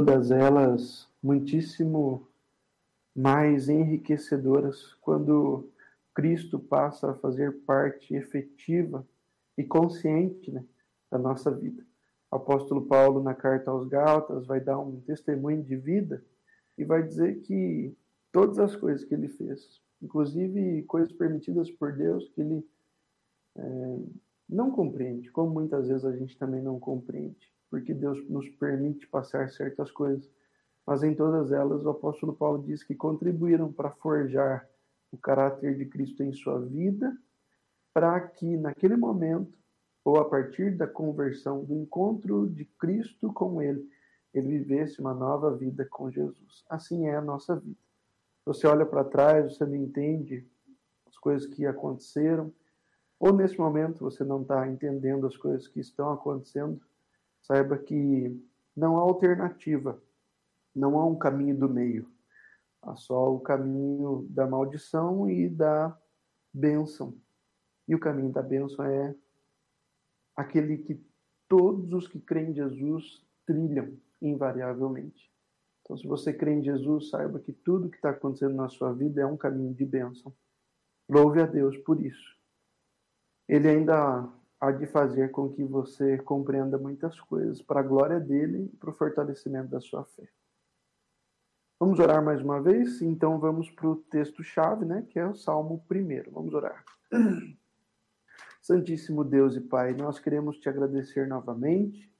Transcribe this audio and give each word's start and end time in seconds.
todas 0.00 0.30
elas 0.30 1.06
muitíssimo 1.22 2.26
mais 3.14 3.68
enriquecedoras 3.68 4.94
quando 5.02 5.68
Cristo 6.14 6.58
passa 6.58 7.10
a 7.10 7.14
fazer 7.16 7.52
parte 7.66 8.14
efetiva 8.14 9.06
e 9.58 9.62
consciente 9.62 10.50
né, 10.50 10.64
da 11.10 11.18
nossa 11.18 11.50
vida. 11.50 11.84
O 12.30 12.36
apóstolo 12.36 12.86
Paulo, 12.86 13.22
na 13.22 13.34
carta 13.34 13.70
aos 13.70 13.86
Gálatas, 13.88 14.46
vai 14.46 14.58
dar 14.58 14.78
um 14.78 15.02
testemunho 15.02 15.62
de 15.62 15.76
vida 15.76 16.24
e 16.78 16.84
vai 16.84 17.02
dizer 17.02 17.42
que 17.42 17.94
todas 18.32 18.58
as 18.58 18.74
coisas 18.74 19.04
que 19.04 19.12
ele 19.12 19.28
fez, 19.28 19.82
inclusive 20.00 20.82
coisas 20.84 21.12
permitidas 21.12 21.70
por 21.70 21.92
Deus 21.92 22.26
que 22.30 22.40
ele 22.40 22.66
é, 23.54 23.98
não 24.48 24.70
compreende, 24.70 25.30
como 25.30 25.52
muitas 25.52 25.88
vezes 25.88 26.06
a 26.06 26.16
gente 26.16 26.38
também 26.38 26.62
não 26.62 26.80
compreende, 26.80 27.52
porque 27.70 27.94
Deus 27.94 28.28
nos 28.28 28.48
permite 28.48 29.06
passar 29.06 29.48
certas 29.50 29.90
coisas, 29.90 30.28
mas 30.86 31.02
em 31.02 31.14
todas 31.14 31.52
elas 31.52 31.84
o 31.84 31.90
apóstolo 31.90 32.34
Paulo 32.34 32.62
diz 32.62 32.82
que 32.82 32.94
contribuíram 32.94 33.72
para 33.72 33.90
forjar 33.90 34.68
o 35.12 35.16
caráter 35.16 35.76
de 35.76 35.86
Cristo 35.86 36.22
em 36.22 36.32
sua 36.32 36.60
vida, 36.60 37.16
para 37.94 38.20
que 38.20 38.56
naquele 38.56 38.96
momento, 38.96 39.56
ou 40.04 40.18
a 40.18 40.28
partir 40.28 40.76
da 40.76 40.86
conversão, 40.86 41.64
do 41.64 41.74
encontro 41.74 42.48
de 42.48 42.64
Cristo 42.64 43.32
com 43.32 43.62
Ele, 43.62 43.88
ele 44.32 44.58
vivesse 44.58 45.00
uma 45.00 45.12
nova 45.12 45.54
vida 45.56 45.84
com 45.84 46.10
Jesus. 46.10 46.64
Assim 46.68 47.06
é 47.06 47.16
a 47.16 47.20
nossa 47.20 47.56
vida. 47.56 47.78
Você 48.46 48.66
olha 48.66 48.86
para 48.86 49.04
trás, 49.04 49.52
você 49.52 49.64
não 49.66 49.74
entende 49.74 50.46
as 51.06 51.18
coisas 51.18 51.46
que 51.46 51.66
aconteceram, 51.66 52.52
ou 53.18 53.32
nesse 53.32 53.58
momento 53.58 54.00
você 54.00 54.24
não 54.24 54.42
está 54.42 54.66
entendendo 54.66 55.26
as 55.26 55.36
coisas 55.36 55.68
que 55.68 55.80
estão 55.80 56.12
acontecendo, 56.12 56.80
saiba 57.42 57.78
que 57.78 58.38
não 58.76 58.98
há 58.98 59.02
alternativa, 59.02 60.02
não 60.74 60.98
há 60.98 61.04
um 61.04 61.16
caminho 61.16 61.56
do 61.56 61.68
meio. 61.68 62.10
Há 62.82 62.96
só 62.96 63.34
o 63.34 63.40
caminho 63.40 64.26
da 64.30 64.46
maldição 64.46 65.28
e 65.28 65.48
da 65.48 65.96
bênção. 66.52 67.14
E 67.86 67.94
o 67.94 68.00
caminho 68.00 68.32
da 68.32 68.42
bênção 68.42 68.84
é 68.84 69.14
aquele 70.36 70.78
que 70.78 71.00
todos 71.48 71.92
os 71.92 72.08
que 72.08 72.20
creem 72.20 72.50
em 72.50 72.54
Jesus 72.54 73.26
trilham 73.44 73.98
invariavelmente. 74.22 75.30
Então, 75.82 75.96
se 75.96 76.06
você 76.06 76.32
crê 76.32 76.52
em 76.52 76.62
Jesus, 76.62 77.10
saiba 77.10 77.40
que 77.40 77.52
tudo 77.52 77.90
que 77.90 77.96
está 77.96 78.10
acontecendo 78.10 78.54
na 78.54 78.68
sua 78.68 78.92
vida 78.92 79.20
é 79.20 79.26
um 79.26 79.36
caminho 79.36 79.74
de 79.74 79.84
bênção. 79.84 80.32
Louve 81.08 81.40
a 81.40 81.46
Deus 81.46 81.76
por 81.78 82.00
isso. 82.00 82.38
Ele 83.48 83.68
ainda 83.68 84.32
há 84.60 84.70
de 84.70 84.86
fazer 84.86 85.30
com 85.30 85.48
que 85.48 85.64
você 85.64 86.18
compreenda 86.18 86.76
muitas 86.76 87.18
coisas 87.18 87.62
para 87.62 87.80
a 87.80 87.84
glória 87.84 88.20
dele 88.20 88.70
e 88.72 88.76
para 88.76 88.90
o 88.90 88.94
fortalecimento 88.94 89.70
da 89.70 89.80
sua 89.80 90.04
fé. 90.04 90.28
Vamos 91.80 91.98
orar 91.98 92.22
mais 92.22 92.42
uma 92.42 92.60
vez? 92.60 93.00
Então 93.00 93.40
vamos 93.40 93.70
para 93.70 93.88
o 93.88 93.96
texto-chave, 93.96 94.84
né, 94.84 95.06
que 95.08 95.18
é 95.18 95.26
o 95.26 95.34
Salmo 95.34 95.82
1. 95.90 96.30
Vamos 96.30 96.52
orar. 96.52 96.84
Santíssimo 98.60 99.24
Deus 99.24 99.56
e 99.56 99.60
Pai, 99.62 99.94
nós 99.94 100.18
queremos 100.18 100.58
te 100.58 100.68
agradecer 100.68 101.26
novamente 101.26 102.14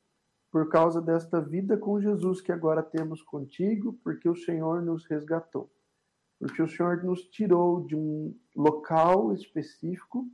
por 0.50 0.70
causa 0.70 1.00
desta 1.00 1.40
vida 1.40 1.76
com 1.76 2.00
Jesus 2.00 2.40
que 2.40 2.50
agora 2.50 2.82
temos 2.82 3.22
contigo, 3.22 3.92
porque 4.02 4.28
o 4.28 4.34
Senhor 4.34 4.82
nos 4.82 5.04
resgatou. 5.04 5.70
Porque 6.38 6.62
o 6.62 6.68
Senhor 6.68 7.04
nos 7.04 7.28
tirou 7.28 7.84
de 7.84 7.94
um 7.94 8.34
local 8.56 9.32
específico, 9.34 10.26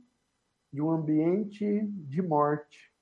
de 0.71 0.81
um 0.81 0.91
ambiente 0.91 1.81
de 1.87 2.21
morte, 2.21 2.93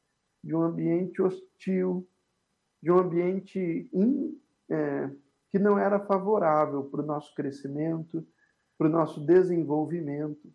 de 0.43 0.55
um 0.55 0.61
ambiente 0.61 1.21
hostil, 1.21 2.07
de 2.81 2.91
um 2.91 2.99
ambiente 2.99 3.89
in, 3.91 4.39
é, 4.69 5.09
que 5.49 5.57
não 5.57 5.77
era 5.77 5.99
favorável 5.99 6.83
para 6.83 7.01
o 7.01 7.05
nosso 7.05 7.33
crescimento, 7.33 8.25
para 8.77 8.87
o 8.87 8.91
nosso 8.91 9.25
desenvolvimento, 9.25 10.53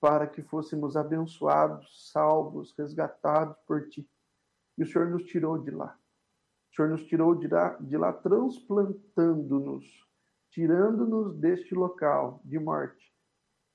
para 0.00 0.26
que 0.26 0.42
fôssemos 0.42 0.96
abençoados, 0.96 2.10
salvos, 2.12 2.74
resgatados 2.76 3.56
por 3.66 3.88
Ti. 3.88 4.08
E 4.76 4.82
o 4.82 4.86
Senhor 4.86 5.08
nos 5.08 5.24
tirou 5.24 5.58
de 5.58 5.70
lá. 5.70 5.98
O 6.70 6.76
Senhor 6.76 6.90
nos 6.90 7.04
tirou 7.04 7.34
de 7.34 7.48
lá, 7.48 7.70
de 7.80 7.96
lá 7.96 8.12
transplantando-nos, 8.12 9.86
tirando-nos 10.50 11.34
deste 11.38 11.74
local 11.74 12.40
de 12.44 12.58
morte, 12.58 13.15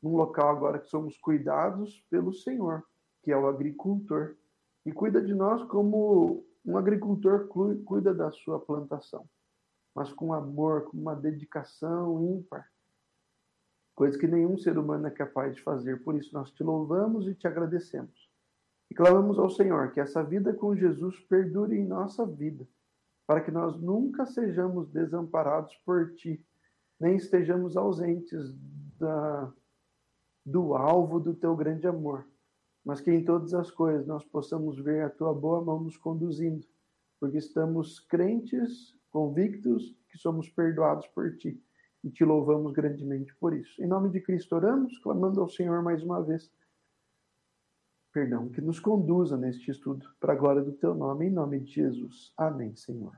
num 0.02 0.16
local 0.16 0.50
agora 0.50 0.80
que 0.80 0.88
somos 0.88 1.18
cuidados 1.18 2.06
pelo 2.10 2.34
Senhor, 2.34 2.84
que 3.24 3.32
é 3.32 3.38
o 3.38 3.48
agricultor, 3.48 4.36
e 4.86 4.92
cuida 4.92 5.22
de 5.22 5.34
nós 5.34 5.64
como 5.66 6.46
um 6.66 6.78
agricultor 6.78 7.48
cuida 7.48 8.14
da 8.14 8.32
sua 8.32 8.60
plantação 8.60 9.28
mas 9.96 10.12
com 10.12 10.34
amor, 10.34 10.86
com 10.86 10.98
uma 10.98 11.16
dedicação 11.16 12.24
ímpar. 12.24 12.70
Coisa 13.96 14.18
que 14.18 14.28
nenhum 14.28 14.58
ser 14.58 14.78
humano 14.78 15.08
é 15.08 15.12
capaz 15.12 15.56
de 15.56 15.62
fazer. 15.62 16.04
Por 16.04 16.16
isso 16.16 16.34
nós 16.34 16.52
te 16.52 16.64
louvamos 16.64 17.28
e 17.28 17.36
te 17.36 17.48
agradecemos. 17.48 18.30
E 18.90 18.96
clamamos 18.96 19.38
ao 19.38 19.50
Senhor 19.50 19.92
que 19.92 20.00
essa 20.00 20.24
vida 20.24 20.54
com 20.54 20.76
Jesus 20.76 21.20
perdure 21.22 21.78
em 21.78 21.86
nossa 21.86 22.26
vida, 22.26 22.68
para 23.28 23.42
que 23.42 23.52
nós 23.52 23.80
nunca 23.80 24.26
sejamos 24.26 24.90
desamparados 24.90 25.76
por 25.86 26.14
ti, 26.14 26.44
nem 27.00 27.16
estejamos 27.16 27.78
ausentes 27.78 28.54
da, 28.98 29.52
do 30.46 30.76
alvo 30.76 31.20
do 31.20 31.34
teu 31.34 31.56
grande 31.56 31.88
amor, 31.88 32.28
mas 32.84 33.00
que 33.00 33.12
em 33.12 33.24
todas 33.24 33.54
as 33.54 33.70
coisas 33.70 34.06
nós 34.08 34.26
possamos 34.26 34.80
ver 34.80 35.04
a 35.04 35.10
tua 35.10 35.34
boa 35.34 35.64
mão 35.64 35.82
nos 35.82 35.98
conduzindo, 35.98 36.66
porque 37.20 37.38
estamos 37.38 38.00
crentes 38.00 38.98
convictos 39.12 39.96
que 40.10 40.18
somos 40.18 40.50
perdoados 40.50 41.08
por 41.08 41.36
ti 41.38 41.62
e 42.04 42.10
te 42.10 42.24
louvamos 42.24 42.72
grandemente 42.74 43.36
por 43.36 43.54
isso. 43.54 43.82
Em 43.82 43.88
nome 43.88 44.10
de 44.10 44.20
Cristo 44.22 44.56
oramos, 44.56 44.98
clamando 45.00 45.40
ao 45.40 45.50
Senhor 45.50 45.84
mais 45.84 46.02
uma 46.04 46.24
vez. 46.24 46.52
Perdão, 48.12 48.50
que 48.50 48.60
nos 48.60 48.80
conduza 48.80 49.38
neste 49.38 49.72
estudo 49.72 50.06
para 50.20 50.34
a 50.34 50.36
glória 50.36 50.62
do 50.62 50.74
teu 50.74 50.94
nome, 50.96 51.28
em 51.28 51.32
nome 51.32 51.60
de 51.60 51.72
Jesus. 51.72 52.34
Amém, 52.36 52.76
Senhor. 52.76 53.14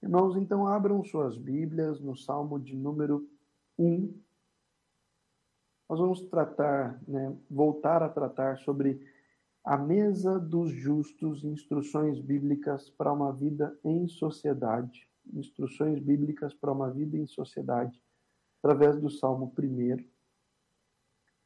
Irmãos, 0.00 0.36
então 0.36 0.66
abram 0.66 1.02
suas 1.02 1.36
Bíblias 1.36 2.00
no 2.00 2.16
Salmo 2.16 2.58
de 2.58 2.76
número 2.76 3.28
1. 3.76 4.14
Nós 5.90 5.98
vamos 5.98 6.20
tratar, 6.22 7.02
né, 7.06 7.36
voltar 7.50 8.02
a 8.02 8.08
tratar 8.08 8.58
sobre 8.58 9.00
a 9.64 9.76
mesa 9.76 10.38
dos 10.38 10.70
justos, 10.70 11.42
instruções 11.42 12.20
bíblicas 12.20 12.88
para 12.90 13.12
uma 13.12 13.32
vida 13.32 13.76
em 13.84 14.06
sociedade. 14.06 15.08
Instruções 15.32 15.98
bíblicas 15.98 16.54
para 16.54 16.72
uma 16.72 16.90
vida 16.90 17.16
em 17.18 17.26
sociedade, 17.26 18.00
através 18.62 19.00
do 19.00 19.10
Salmo 19.10 19.52
1. 19.58 20.04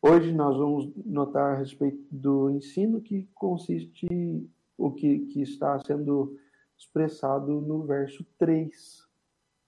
Hoje 0.02 0.30
nós 0.32 0.56
vamos 0.58 0.94
notar 1.06 1.54
a 1.54 1.58
respeito 1.58 2.06
do 2.10 2.50
ensino 2.50 3.00
que 3.00 3.28
consiste, 3.34 4.06
o 4.76 4.92
que, 4.92 5.20
que 5.26 5.40
está 5.40 5.80
sendo 5.80 6.38
expressado 6.82 7.60
no 7.60 7.84
verso 7.84 8.24
3 8.38 9.06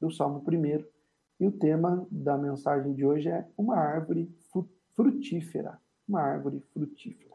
do 0.00 0.10
Salmo 0.10 0.44
1. 0.46 0.84
E 1.40 1.46
o 1.46 1.52
tema 1.52 2.06
da 2.10 2.36
mensagem 2.36 2.92
de 2.92 3.04
hoje 3.04 3.28
é 3.28 3.46
uma 3.56 3.76
árvore 3.76 4.28
frutífera. 4.94 5.80
Uma 6.06 6.20
árvore 6.20 6.60
frutífera. 6.72 7.34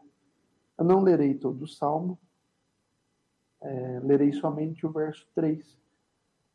Eu 0.77 0.85
não 0.85 1.01
lerei 1.01 1.33
todo 1.33 1.63
o 1.63 1.67
salmo, 1.67 2.19
é, 3.61 3.99
lerei 4.01 4.31
somente 4.33 4.85
o 4.85 4.91
verso 4.91 5.27
3. 5.33 5.77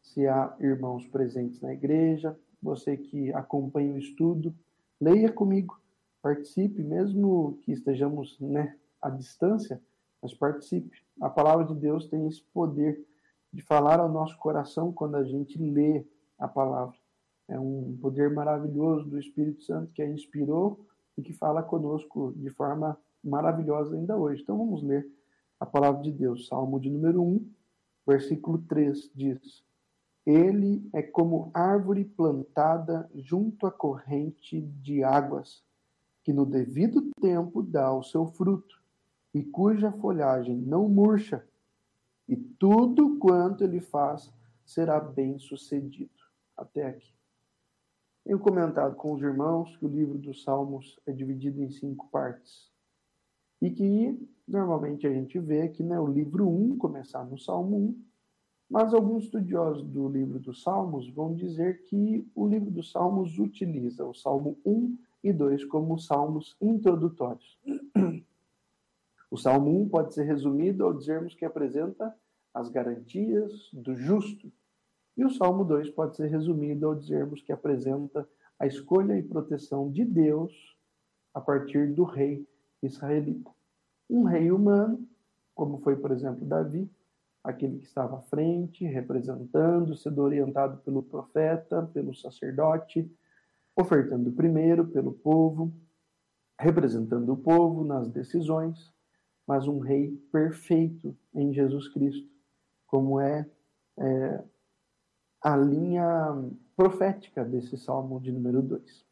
Se 0.01 0.27
há 0.27 0.55
irmãos 0.61 1.07
presentes 1.07 1.61
na 1.61 1.73
igreja, 1.73 2.39
você 2.63 2.97
que 2.97 3.33
acompanha 3.33 3.95
o 3.95 3.99
estudo, 3.99 4.55
leia 5.01 5.33
comigo, 5.33 5.81
participe, 6.23 6.83
mesmo 6.83 7.59
que 7.63 7.73
estejamos 7.73 8.39
né, 8.39 8.77
à 9.01 9.11
distância, 9.11 9.81
mas 10.23 10.33
participe. 10.33 11.03
A 11.21 11.29
palavra 11.29 11.67
de 11.67 11.75
Deus 11.75 12.07
tem 12.07 12.27
esse 12.27 12.43
poder 12.53 13.05
de 13.55 13.63
falar 13.63 14.01
ao 14.01 14.09
nosso 14.09 14.37
coração 14.37 14.93
quando 14.93 15.15
a 15.15 15.23
gente 15.23 15.57
lê 15.57 16.05
a 16.37 16.49
palavra. 16.49 16.97
É 17.47 17.59
um 17.59 17.97
poder 18.03 18.35
maravilhoso 18.35 19.09
do 19.09 19.17
Espírito 19.17 19.63
Santo 19.63 19.93
que 19.93 20.03
a 20.03 20.11
inspirou 20.11 20.85
e 21.17 21.23
que 21.23 21.33
fala 21.33 21.63
conosco 21.63 22.33
de 22.37 22.51
forma 22.51 22.99
maravilhosa 23.23 23.95
ainda 23.95 24.17
hoje. 24.17 24.43
Então 24.43 24.59
vamos 24.59 24.83
ler 24.83 25.09
a 25.61 25.65
palavra 25.65 26.03
de 26.03 26.11
Deus. 26.11 26.49
Salmo 26.49 26.81
de 26.81 26.91
número 26.91 27.23
1, 27.23 27.49
versículo 28.05 28.59
3 28.59 29.13
diz: 29.15 29.63
Ele 30.27 30.89
é 30.93 31.01
como 31.01 31.53
árvore 31.55 32.05
plantada 32.05 33.09
junto 33.15 33.69
à 33.69 33.71
corrente 33.71 34.61
de 34.61 35.05
águas, 35.05 35.63
que 36.25 36.33
no 36.33 36.45
devido 36.45 37.09
tempo 37.21 37.63
dá 37.63 37.95
o 37.95 38.03
seu 38.03 38.27
fruto, 38.27 38.83
e 39.33 39.45
cuja 39.45 39.93
folhagem 39.93 40.57
não 40.57 40.89
murcha, 40.89 41.47
e 42.29 42.37
tudo 42.37 43.19
quanto 43.19 43.65
ele 43.65 43.81
faz 43.81 44.33
será 44.65 44.99
bem 45.01 45.39
sucedido. 45.39 46.11
Até 46.57 46.87
aqui. 46.87 47.13
Tenho 48.25 48.39
comentado 48.39 48.97
com 48.97 49.13
os 49.13 49.21
irmãos 49.21 49.77
que 49.77 49.85
o 49.85 49.89
livro 49.89 50.17
dos 50.17 50.43
Salmos 50.43 50.99
é 51.07 51.13
dividido 51.13 51.63
em 51.63 51.71
cinco 51.71 52.09
partes. 52.09 52.73
E 53.61 53.71
que 53.71 54.19
normalmente 54.49 55.07
a 55.07 55.13
gente 55.13 55.39
vê 55.39 55.63
aqui 55.63 55.83
né, 55.83 55.99
o 56.01 56.07
livro 56.07 56.49
1 56.49 56.79
começar 56.79 57.25
no 57.25 57.39
Salmo 57.39 57.77
1, 57.77 58.05
mas 58.71 58.95
alguns 58.95 59.25
estudiosos 59.25 59.85
do 59.85 60.09
livro 60.09 60.39
dos 60.39 60.63
Salmos 60.63 61.09
vão 61.11 61.35
dizer 61.35 61.83
que 61.83 62.27
o 62.35 62.47
livro 62.47 62.71
dos 62.71 62.91
Salmos 62.91 63.39
utiliza 63.39 64.07
o 64.07 64.15
Salmo 64.15 64.59
1 64.65 64.97
e 65.23 65.33
2 65.33 65.65
como 65.67 65.99
salmos 65.99 66.57
introdutórios. 66.61 67.59
O 69.35 69.37
Salmo 69.37 69.83
1 69.83 69.89
pode 69.89 70.15
ser 70.15 70.23
resumido 70.23 70.85
ao 70.85 70.95
dizermos 70.95 71.35
que 71.35 71.45
apresenta 71.45 72.15
as 72.55 72.69
garantias 72.69 73.69
do 73.73 73.93
justo. 73.97 74.49
E 75.17 75.25
o 75.25 75.31
Salmo 75.31 75.65
2 75.65 75.91
pode 75.91 76.15
ser 76.15 76.29
resumido 76.29 76.87
ao 76.87 76.95
dizermos 76.95 77.43
que 77.43 77.53
apresenta 77.53 78.29
a 78.61 78.65
escolha 78.65 79.19
e 79.19 79.25
proteção 79.25 79.91
de 79.91 80.05
Deus 80.05 80.53
a 81.35 81.41
partir 81.41 81.93
do 81.93 82.05
rei 82.05 82.49
israelita. 82.81 83.51
Um 84.09 84.23
rei 84.23 84.53
humano, 84.53 85.05
como 85.53 85.79
foi, 85.79 85.97
por 85.97 86.13
exemplo, 86.13 86.47
Davi, 86.47 86.89
aquele 87.43 87.79
que 87.79 87.87
estava 87.87 88.19
à 88.19 88.23
frente, 88.23 88.87
representando, 88.87 89.97
sendo 89.97 90.23
orientado 90.23 90.79
pelo 90.85 91.03
profeta, 91.03 91.83
pelo 91.93 92.15
sacerdote, 92.15 93.13
ofertando 93.75 94.31
primeiro 94.31 94.87
pelo 94.87 95.13
povo, 95.13 95.75
representando 96.57 97.33
o 97.33 97.37
povo 97.37 97.83
nas 97.83 98.09
decisões, 98.09 98.94
mas 99.47 99.67
um 99.69 99.79
rei 99.79 100.11
perfeito 100.33 101.17
em 101.35 101.53
Jesus 101.53 101.89
Cristo, 101.89 102.29
como 102.87 103.21
é, 103.21 103.47
é 103.99 104.45
a 105.43 105.57
linha 105.57 106.07
profética 106.77 107.45
desse 107.45 107.77
salmo 107.77 108.21
de 108.21 108.33
número 108.33 108.63
2. 108.63 109.05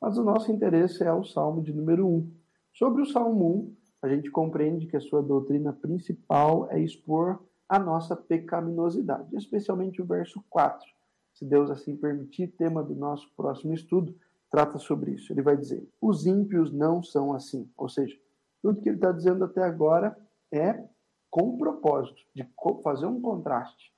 Mas 0.00 0.16
o 0.16 0.24
nosso 0.24 0.50
interesse 0.50 1.02
é 1.02 1.12
o 1.12 1.24
salmo 1.24 1.62
de 1.62 1.72
número 1.72 2.06
1. 2.06 2.10
Um. 2.10 2.30
Sobre 2.72 3.02
o 3.02 3.06
salmo 3.06 3.46
1, 3.46 3.50
um, 3.50 3.76
a 4.02 4.08
gente 4.08 4.30
compreende 4.30 4.86
que 4.86 4.96
a 4.96 5.00
sua 5.00 5.22
doutrina 5.22 5.72
principal 5.72 6.70
é 6.70 6.80
expor 6.80 7.40
a 7.68 7.78
nossa 7.78 8.16
pecaminosidade, 8.16 9.36
especialmente 9.36 10.00
o 10.00 10.06
verso 10.06 10.42
4. 10.48 10.86
Se 11.34 11.44
Deus 11.44 11.70
assim 11.70 11.96
permitir, 11.96 12.48
tema 12.48 12.82
do 12.82 12.94
nosso 12.94 13.30
próximo 13.36 13.72
estudo 13.72 14.14
trata 14.50 14.78
sobre 14.78 15.12
isso. 15.12 15.32
Ele 15.32 15.42
vai 15.42 15.56
dizer: 15.56 15.88
os 16.00 16.26
ímpios 16.26 16.72
não 16.72 17.02
são 17.02 17.32
assim, 17.32 17.70
ou 17.76 17.88
seja, 17.88 18.18
tudo 18.62 18.80
que 18.80 18.88
ele 18.88 18.96
está 18.96 19.12
dizendo 19.12 19.44
até 19.44 19.62
agora 19.62 20.16
é 20.52 20.84
com 21.30 21.56
propósito 21.56 22.20
de 22.34 22.46
fazer 22.82 23.06
um 23.06 23.20
contraste. 23.20 23.92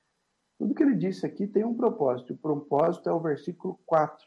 Tudo 0.59 0.75
que 0.75 0.83
ele 0.83 0.95
disse 0.95 1.27
aqui 1.27 1.47
tem 1.47 1.65
um 1.65 1.75
propósito. 1.75 2.35
O 2.35 2.37
propósito 2.37 3.09
é 3.09 3.13
o 3.13 3.21
versículo 3.21 3.81
4, 3.87 4.25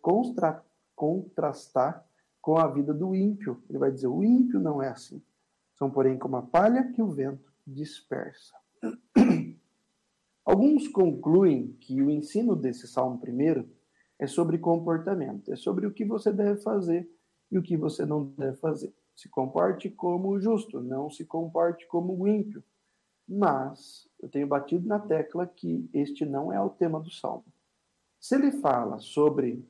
contra, 0.00 0.64
contrastar 0.94 2.06
com 2.40 2.58
a 2.58 2.68
vida 2.68 2.94
do 2.94 3.14
ímpio. 3.14 3.62
Ele 3.68 3.78
vai 3.78 3.90
dizer: 3.90 4.06
o 4.06 4.22
ímpio 4.22 4.60
não 4.60 4.82
é 4.82 4.88
assim. 4.88 5.22
São, 5.74 5.90
porém, 5.90 6.18
como 6.18 6.36
a 6.36 6.42
palha 6.42 6.92
que 6.92 7.02
o 7.02 7.10
vento 7.10 7.52
dispersa. 7.66 8.54
Alguns 10.44 10.88
concluem 10.88 11.76
que 11.80 12.00
o 12.02 12.10
ensino 12.10 12.56
desse 12.56 12.86
salmo 12.86 13.18
primeiro 13.18 13.68
é 14.18 14.26
sobre 14.26 14.58
comportamento, 14.58 15.52
é 15.52 15.56
sobre 15.56 15.86
o 15.86 15.92
que 15.92 16.04
você 16.04 16.32
deve 16.32 16.60
fazer 16.62 17.08
e 17.50 17.58
o 17.58 17.62
que 17.62 17.76
você 17.76 18.06
não 18.06 18.26
deve 18.36 18.56
fazer. 18.56 18.92
Se 19.18 19.28
comporte 19.28 19.90
como 19.90 20.38
justo, 20.38 20.80
não 20.80 21.10
se 21.10 21.24
comporte 21.24 21.84
como 21.88 22.28
ímpio. 22.28 22.62
Mas 23.28 24.08
eu 24.20 24.28
tenho 24.28 24.46
batido 24.46 24.86
na 24.86 25.00
tecla 25.00 25.44
que 25.44 25.90
este 25.92 26.24
não 26.24 26.52
é 26.52 26.60
o 26.60 26.70
tema 26.70 27.00
do 27.00 27.10
salmo. 27.10 27.44
Se 28.20 28.36
ele 28.36 28.52
fala 28.52 29.00
sobre 29.00 29.68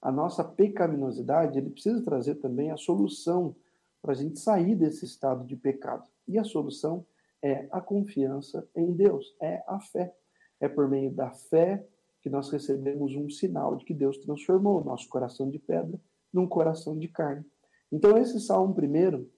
a 0.00 0.10
nossa 0.10 0.42
pecaminosidade, 0.42 1.58
ele 1.58 1.68
precisa 1.68 2.02
trazer 2.02 2.36
também 2.36 2.70
a 2.70 2.78
solução 2.78 3.54
para 4.00 4.12
a 4.12 4.14
gente 4.14 4.40
sair 4.40 4.74
desse 4.74 5.04
estado 5.04 5.44
de 5.44 5.56
pecado. 5.56 6.08
E 6.26 6.38
a 6.38 6.44
solução 6.44 7.04
é 7.42 7.68
a 7.70 7.82
confiança 7.82 8.66
em 8.74 8.94
Deus, 8.94 9.36
é 9.42 9.62
a 9.66 9.78
fé. 9.78 10.16
É 10.58 10.70
por 10.70 10.88
meio 10.88 11.12
da 11.12 11.30
fé 11.32 11.86
que 12.22 12.30
nós 12.30 12.48
recebemos 12.48 13.14
um 13.14 13.28
sinal 13.28 13.76
de 13.76 13.84
que 13.84 13.92
Deus 13.92 14.16
transformou 14.16 14.80
o 14.80 14.84
nosso 14.84 15.06
coração 15.10 15.50
de 15.50 15.58
pedra 15.58 16.00
num 16.32 16.48
coração 16.48 16.98
de 16.98 17.08
carne. 17.08 17.44
Então, 17.90 18.18
esse 18.18 18.40
salmo 18.40 18.74
primeiro, 18.74 19.30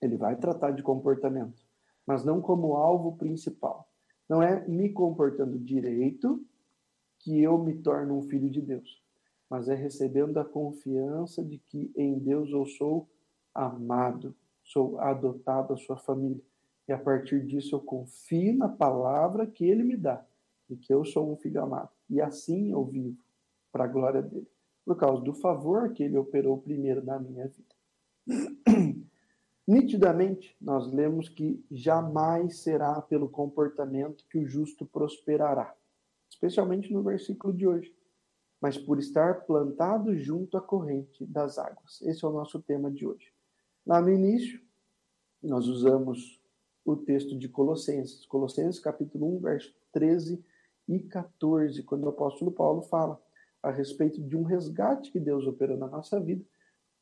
ele 0.00 0.16
vai 0.16 0.36
tratar 0.36 0.70
de 0.70 0.82
comportamento, 0.82 1.62
mas 2.06 2.24
não 2.24 2.40
como 2.40 2.74
alvo 2.74 3.16
principal. 3.16 3.88
Não 4.28 4.42
é 4.42 4.66
me 4.66 4.90
comportando 4.90 5.58
direito 5.58 6.44
que 7.18 7.42
eu 7.42 7.58
me 7.58 7.74
torno 7.76 8.18
um 8.18 8.22
filho 8.22 8.50
de 8.50 8.60
Deus, 8.60 9.02
mas 9.48 9.68
é 9.68 9.74
recebendo 9.74 10.38
a 10.38 10.44
confiança 10.44 11.44
de 11.44 11.58
que 11.58 11.92
em 11.96 12.18
Deus 12.18 12.50
eu 12.50 12.66
sou 12.66 13.08
amado, 13.54 14.34
sou 14.62 14.98
adotado 14.98 15.72
à 15.72 15.76
sua 15.76 15.96
família. 15.96 16.42
E 16.86 16.92
a 16.92 16.98
partir 16.98 17.44
disso 17.46 17.76
eu 17.76 17.80
confio 17.80 18.56
na 18.56 18.68
palavra 18.68 19.46
que 19.46 19.64
ele 19.64 19.82
me 19.82 19.96
dá, 19.96 20.24
de 20.68 20.76
que 20.76 20.92
eu 20.92 21.04
sou 21.04 21.32
um 21.32 21.36
filho 21.36 21.62
amado. 21.62 21.90
E 22.10 22.20
assim 22.20 22.72
eu 22.72 22.84
vivo 22.84 23.16
para 23.72 23.84
a 23.84 23.88
glória 23.88 24.22
dele, 24.22 24.46
por 24.84 24.96
causa 24.96 25.22
do 25.22 25.32
favor 25.32 25.92
que 25.92 26.02
ele 26.02 26.18
operou 26.18 26.58
primeiro 26.58 27.02
na 27.02 27.18
minha 27.18 27.46
vida. 27.48 27.73
Nitidamente, 29.66 30.56
nós 30.60 30.92
lemos 30.92 31.28
que 31.28 31.64
jamais 31.70 32.58
será 32.58 33.00
pelo 33.02 33.28
comportamento 33.28 34.24
que 34.28 34.38
o 34.38 34.46
justo 34.46 34.84
prosperará, 34.86 35.74
especialmente 36.30 36.92
no 36.92 37.02
versículo 37.02 37.52
de 37.52 37.66
hoje, 37.66 37.94
mas 38.60 38.76
por 38.76 38.98
estar 38.98 39.46
plantado 39.46 40.16
junto 40.16 40.56
à 40.56 40.60
corrente 40.60 41.24
das 41.26 41.58
águas. 41.58 42.00
Esse 42.02 42.24
é 42.24 42.28
o 42.28 42.32
nosso 42.32 42.60
tema 42.62 42.90
de 42.90 43.06
hoje. 43.06 43.32
Lá 43.86 44.00
no 44.00 44.10
início, 44.10 44.60
nós 45.42 45.66
usamos 45.66 46.42
o 46.84 46.96
texto 46.96 47.38
de 47.38 47.48
Colossenses, 47.48 48.26
Colossenses 48.26 48.80
capítulo 48.80 49.36
1, 49.36 49.40
verso 49.40 49.74
13 49.92 50.44
e 50.88 51.00
14, 51.00 51.82
quando 51.82 52.04
o 52.04 52.08
apóstolo 52.10 52.52
Paulo 52.52 52.82
fala 52.82 53.20
a 53.62 53.70
respeito 53.70 54.22
de 54.22 54.36
um 54.36 54.42
resgate 54.42 55.10
que 55.10 55.18
Deus 55.18 55.46
operou 55.46 55.78
na 55.78 55.86
nossa 55.86 56.20
vida 56.20 56.44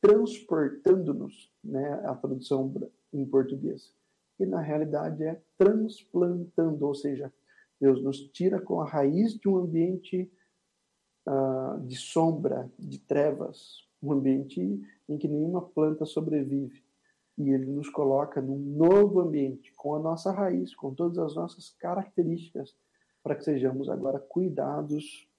transportando-nos, 0.03 1.49
né, 1.63 1.93
a 2.03 2.13
tradução 2.13 2.73
em 3.13 3.25
português. 3.25 3.93
E 4.37 4.45
na 4.45 4.59
realidade 4.59 5.23
é 5.23 5.41
transplantando, 5.57 6.85
ou 6.85 6.93
seja, 6.93 7.33
Deus 7.79 8.03
nos 8.03 8.19
tira 8.31 8.59
com 8.59 8.81
a 8.81 8.85
raiz 8.85 9.33
de 9.39 9.47
um 9.47 9.55
ambiente 9.55 10.29
uh, 11.25 11.79
de 11.87 11.95
sombra, 11.95 12.69
de 12.77 12.99
trevas, 12.99 13.87
um 14.01 14.11
ambiente 14.11 14.59
em 15.07 15.17
que 15.17 15.29
nenhuma 15.29 15.61
planta 15.61 16.05
sobrevive. 16.05 16.83
E 17.37 17.49
ele 17.49 17.67
nos 17.67 17.89
coloca 17.89 18.41
num 18.41 18.59
novo 18.59 19.21
ambiente, 19.21 19.71
com 19.73 19.95
a 19.95 19.99
nossa 19.99 20.33
raiz, 20.33 20.75
com 20.75 20.93
todas 20.93 21.17
as 21.17 21.35
nossas 21.35 21.69
características, 21.79 22.75
para 23.23 23.35
que 23.35 23.45
sejamos 23.45 23.87
agora 23.87 24.19
cuidados, 24.19 25.29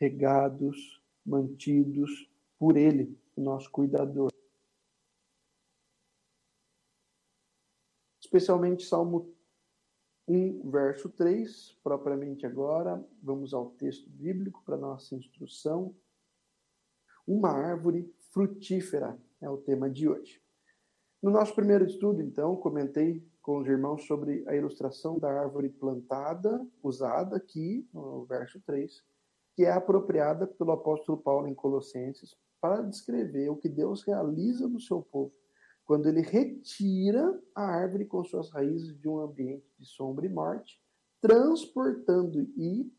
regados, 0.00 1.02
mantidos 1.26 2.30
por 2.58 2.78
Ele, 2.78 3.14
nosso 3.42 3.70
cuidador. 3.70 4.30
Especialmente 8.20 8.84
Salmo 8.84 9.34
1, 10.26 10.70
verso 10.70 11.08
3, 11.08 11.78
propriamente 11.82 12.46
agora, 12.46 13.04
vamos 13.22 13.52
ao 13.52 13.70
texto 13.70 14.08
bíblico 14.08 14.62
para 14.64 14.76
nossa 14.76 15.14
instrução. 15.14 15.94
Uma 17.26 17.50
árvore 17.50 18.12
frutífera 18.30 19.18
é 19.40 19.48
o 19.48 19.58
tema 19.58 19.88
de 19.88 20.08
hoje. 20.08 20.42
No 21.22 21.30
nosso 21.30 21.54
primeiro 21.54 21.84
estudo, 21.84 22.20
então, 22.20 22.56
comentei 22.56 23.26
com 23.40 23.58
os 23.58 23.66
irmãos 23.66 24.06
sobre 24.06 24.42
a 24.48 24.56
ilustração 24.56 25.18
da 25.18 25.30
árvore 25.30 25.68
plantada, 25.68 26.66
usada 26.82 27.36
aqui 27.36 27.88
no 27.92 28.24
verso 28.24 28.60
3, 28.62 29.02
que 29.54 29.64
é 29.64 29.70
apropriada 29.70 30.46
pelo 30.46 30.72
apóstolo 30.72 31.18
Paulo 31.18 31.46
em 31.46 31.54
Colossenses 31.54 32.36
para 32.64 32.80
descrever 32.80 33.50
o 33.50 33.56
que 33.58 33.68
Deus 33.68 34.02
realiza 34.04 34.66
no 34.66 34.80
seu 34.80 35.02
povo 35.02 35.34
quando 35.84 36.08
ele 36.08 36.22
retira 36.22 37.38
a 37.54 37.62
árvore 37.62 38.06
com 38.06 38.24
suas 38.24 38.48
raízes 38.48 38.98
de 38.98 39.06
um 39.06 39.18
ambiente 39.18 39.70
de 39.78 39.84
sombra 39.84 40.24
e 40.24 40.30
morte, 40.30 40.82
transportando 41.20 42.40
e 42.56 42.90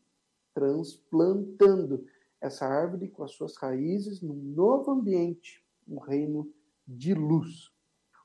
transplantando 0.54 2.06
essa 2.40 2.64
árvore 2.64 3.08
com 3.08 3.24
as 3.24 3.32
suas 3.32 3.56
raízes 3.56 4.22
num 4.22 4.40
novo 4.40 4.92
ambiente, 4.92 5.66
um 5.88 5.98
reino 5.98 6.48
de 6.86 7.12
luz. 7.12 7.72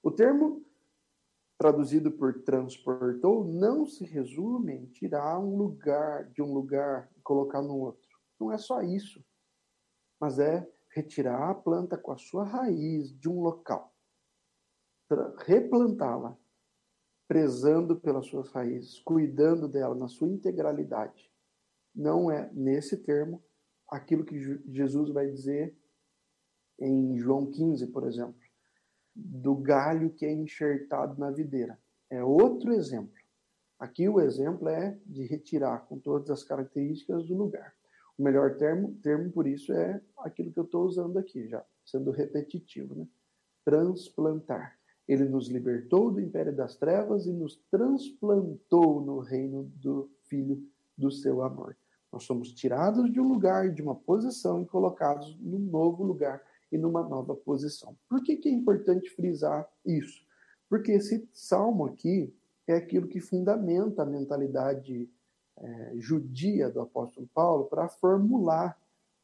O 0.04 0.12
termo 0.12 0.64
traduzido 1.58 2.12
por 2.12 2.44
transportou 2.44 3.44
não 3.44 3.88
se 3.88 4.06
resume 4.06 4.74
em 4.74 4.86
tirar 4.86 5.40
um 5.40 5.58
lugar 5.58 6.30
de 6.30 6.44
um 6.44 6.54
lugar 6.54 7.10
e 7.18 7.22
colocar 7.22 7.64
no 7.64 7.80
outro. 7.80 8.16
Não 8.40 8.52
é 8.52 8.60
só 8.60 8.84
isso, 8.84 9.26
mas 10.20 10.38
é 10.38 10.70
retirar 10.92 11.50
a 11.50 11.56
planta 11.56 11.98
com 11.98 12.12
a 12.12 12.18
sua 12.18 12.44
raiz 12.44 13.18
de 13.18 13.30
um 13.30 13.42
local, 13.42 13.94
replantá-la, 15.46 16.38
prezando 17.28 18.00
pelas 18.00 18.26
suas 18.28 18.50
raízes, 18.50 19.00
cuidando 19.00 19.68
dela 19.68 19.96
na 19.96 20.08
sua 20.08 20.28
integralidade. 20.28 21.32
Não 21.96 22.30
é, 22.30 22.52
nesse 22.54 22.98
termo, 22.98 23.42
aquilo 23.90 24.26
que 24.26 24.38
Jesus 24.70 25.10
vai 25.12 25.30
dizer 25.30 25.78
em 26.80 27.18
João 27.18 27.50
15, 27.50 27.88
por 27.88 28.06
exemplo. 28.06 28.40
do 29.14 29.56
galho 29.56 30.10
que 30.14 30.26
é 30.26 30.32
enxertado 30.32 31.20
na 31.20 31.30
videira. 31.30 31.78
É 32.10 32.24
outro 32.24 32.74
exemplo. 32.74 33.14
Aqui 33.78 34.08
o 34.08 34.22
exemplo 34.22 34.70
é 34.70 34.98
de 35.06 35.26
retirar 35.26 35.86
com 35.88 36.00
todas 36.00 36.30
as 36.30 36.44
características 36.44 37.26
do 37.26 37.36
lugar. 37.36 37.76
O 38.18 38.24
melhor 38.24 38.58
termo, 38.58 38.94
termo 39.02 39.32
por 39.32 39.48
isso 39.48 39.74
é 39.74 40.02
aquilo 40.20 40.52
que 40.52 40.60
eu 40.60 40.64
estou 40.64 40.86
usando 40.86 41.18
aqui, 41.18 41.48
já 41.48 41.64
sendo 41.86 42.12
repetitivo, 42.12 42.96
né? 42.96 43.08
Transplantar. 43.66 44.78
Ele 45.08 45.26
nos 45.26 45.48
libertou 45.48 46.12
do 46.12 46.22
império 46.22 46.56
das 46.56 46.76
trevas 46.76 47.26
e 47.26 47.32
nos 47.32 47.58
transplantou 47.70 49.02
no 49.02 49.20
reino 49.20 49.64
do 49.76 50.10
Filho 50.24 50.64
do 50.98 51.12
seu 51.12 51.42
amor. 51.42 51.76
Nós 52.12 52.24
somos 52.24 52.52
tirados 52.52 53.12
de 53.12 53.20
um 53.20 53.28
lugar, 53.28 53.72
de 53.74 53.82
uma 53.82 53.96
posição 53.96 54.62
e 54.62 54.66
colocados 54.66 55.38
num 55.40 55.60
novo 55.60 56.04
lugar 56.04 56.42
e 56.72 56.78
numa 56.78 57.08
nova 57.08 57.36
posição. 57.36 57.96
Por 58.08 58.22
que, 58.24 58.38
que 58.38 58.50
é 58.50 58.52
importante 58.52 59.10
frisar 59.10 59.68
isso? 59.86 60.22
Porque 60.70 60.92
esse 60.92 61.28
salmo 61.34 61.86
aqui 61.86 62.34
é 62.68 62.76
aquilo 62.76 63.08
que 63.08 63.20
fundamenta 63.20 64.04
a 64.04 64.06
mentalidade 64.06 65.10
é, 65.62 65.94
judia 65.98 66.70
do 66.70 66.82
apóstolo 66.82 67.30
Paulo 67.34 67.66
para 67.66 67.88
formular 67.88 68.78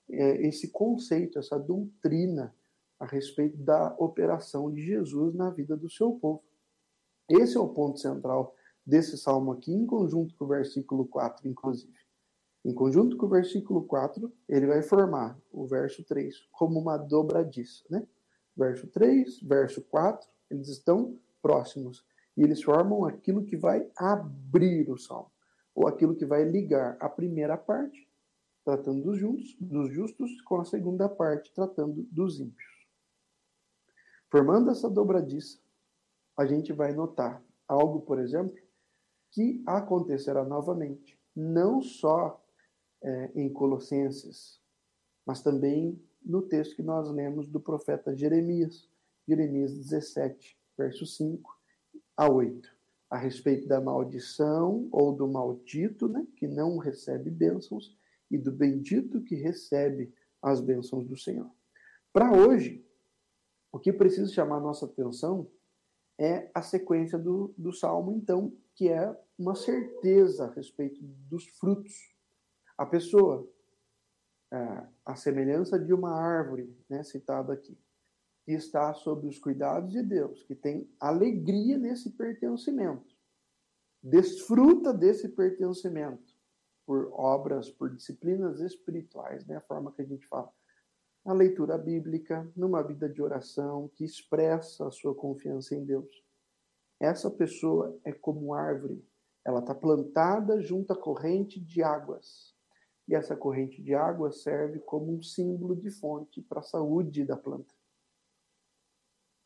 é, 0.10 0.48
esse 0.48 0.70
conceito, 0.70 1.40
essa 1.40 1.58
doutrina 1.58 2.54
a 3.00 3.06
respeito 3.06 3.58
da 3.58 3.96
operação 3.98 4.72
de 4.72 4.82
Jesus 4.82 5.36
na 5.36 5.50
vida 5.50 5.76
do 5.76 5.90
seu 5.90 6.14
povo. 6.14 6.44
Esse 7.30 7.58
é 7.58 7.60
o 7.60 7.68
ponto 7.68 8.00
central 8.00 8.56
desse 8.86 9.18
salmo 9.18 9.52
aqui, 9.52 9.74
em 9.74 9.86
conjunto 9.86 10.34
com 10.36 10.46
o 10.46 10.48
versículo 10.48 11.06
4, 11.06 11.48
inclusive. 11.48 11.94
Em 12.64 12.74
conjunto 12.74 13.18
com 13.18 13.26
o 13.26 13.30
versículo 13.30 13.84
4, 13.84 14.32
ele 14.48 14.66
vai 14.66 14.82
formar 14.82 15.38
o 15.52 15.68
verso 15.68 16.04
3 16.04 16.48
como 16.52 16.80
uma 16.80 16.98
dobradiça. 16.98 17.84
Né? 17.90 18.08
Verso 18.56 18.88
3, 18.88 19.42
verso 19.42 19.82
4, 19.84 20.28
eles 20.50 20.70
estão 20.70 21.18
próximos. 21.42 22.06
E 22.36 22.42
eles 22.42 22.62
formam 22.62 23.06
aquilo 23.06 23.44
que 23.44 23.58
vai 23.58 23.90
abrir 23.96 24.90
o 24.90 24.98
salmo, 24.98 25.32
ou 25.78 25.88
aquilo 25.88 26.16
que 26.16 26.26
vai 26.26 26.44
ligar 26.44 26.98
a 27.00 27.08
primeira 27.08 27.56
parte, 27.56 28.10
tratando 28.66 29.04
dos, 29.04 29.20
juntos, 29.20 29.56
dos 29.62 29.94
justos, 29.94 30.42
com 30.42 30.60
a 30.60 30.66
segunda 30.66 31.08
parte, 31.08 31.54
tratando 31.54 32.02
dos 32.12 32.40
ímpios. 32.40 32.88
Formando 34.32 34.72
essa 34.72 34.90
dobradiça, 34.90 35.60
a 36.36 36.48
gente 36.48 36.74
vai 36.74 36.94
notar 36.94 37.44
algo, 37.68 38.02
por 38.02 38.18
exemplo, 38.18 38.58
que 39.30 39.62
acontecerá 39.68 40.44
novamente, 40.44 41.16
não 41.36 41.80
só 41.80 42.44
é, 43.04 43.32
em 43.36 43.48
Colossenses, 43.48 44.60
mas 45.28 45.44
também 45.44 46.02
no 46.26 46.42
texto 46.42 46.76
que 46.76 46.82
nós 46.82 47.08
lemos 47.12 47.48
do 47.48 47.60
profeta 47.60 48.16
Jeremias, 48.16 48.90
Jeremias 49.28 49.78
17, 49.78 50.60
verso 50.76 51.06
5, 51.06 51.56
a 52.18 52.28
8, 52.28 52.77
a 53.10 53.18
respeito 53.18 53.68
da 53.68 53.80
maldição 53.80 54.88
ou 54.92 55.14
do 55.14 55.28
maldito, 55.28 56.08
né, 56.08 56.26
que 56.36 56.48
não 56.48 56.78
recebe 56.78 57.30
bênçãos, 57.30 57.96
e 58.30 58.38
do 58.38 58.52
bendito 58.52 59.24
que 59.24 59.36
recebe 59.36 60.14
as 60.42 60.60
bênçãos 60.60 61.06
do 61.08 61.18
Senhor. 61.18 61.50
Para 62.12 62.32
hoje, 62.34 62.86
o 63.72 63.80
que 63.80 63.94
precisa 63.94 64.32
chamar 64.32 64.60
nossa 64.60 64.86
atenção 64.86 65.50
é 66.20 66.50
a 66.54 66.62
sequência 66.62 67.18
do, 67.18 67.54
do 67.58 67.72
salmo, 67.72 68.12
então, 68.12 68.52
que 68.76 68.90
é 68.90 69.16
uma 69.38 69.56
certeza 69.56 70.46
a 70.46 70.52
respeito 70.52 71.00
dos 71.02 71.46
frutos. 71.46 71.94
A 72.78 72.86
pessoa, 72.86 73.48
a 75.06 75.16
semelhança 75.16 75.80
de 75.80 75.94
uma 75.94 76.12
árvore, 76.12 76.76
né, 76.90 77.04
citada 77.04 77.54
aqui, 77.54 77.78
que 78.48 78.54
está 78.54 78.94
sob 78.94 79.28
os 79.28 79.38
cuidados 79.38 79.92
de 79.92 80.02
Deus, 80.02 80.42
que 80.44 80.56
tem 80.56 80.90
alegria 81.02 81.78
nesse 81.78 82.12
pertencimento, 82.12 83.14
desfruta 84.02 84.94
desse 84.94 85.28
pertencimento 85.28 86.34
por 86.86 87.12
obras, 87.12 87.70
por 87.70 87.94
disciplinas 87.94 88.62
espirituais, 88.62 89.46
né? 89.46 89.58
a 89.58 89.62
forma 89.62 89.92
que 89.92 90.02
a 90.02 90.06
gente 90.06 90.26
fala, 90.28 90.50
a 91.26 91.34
leitura 91.34 91.78
bíblica, 91.78 92.50
numa 92.56 92.82
vida 92.82 93.10
de 93.10 93.22
oração 93.22 93.92
que 93.94 94.06
expressa 94.06 94.88
a 94.88 94.92
sua 94.92 95.14
confiança 95.14 95.76
em 95.76 95.84
Deus. 95.84 96.24
Essa 97.02 97.30
pessoa 97.30 98.00
é 98.06 98.14
como 98.14 98.54
árvore, 98.54 99.06
ela 99.44 99.60
está 99.60 99.76
plantada 99.76 100.62
junto 100.62 100.94
à 100.94 100.96
corrente 100.96 101.60
de 101.60 101.84
águas. 101.84 102.56
E 103.10 103.14
essa 103.14 103.36
corrente 103.36 103.84
de 103.84 103.94
águas 103.94 104.42
serve 104.42 104.80
como 104.80 105.14
um 105.14 105.22
símbolo 105.22 105.76
de 105.76 105.92
fonte 105.92 106.42
para 106.42 106.62
a 106.62 106.64
saúde 106.64 107.26
da 107.26 107.36
planta 107.36 107.77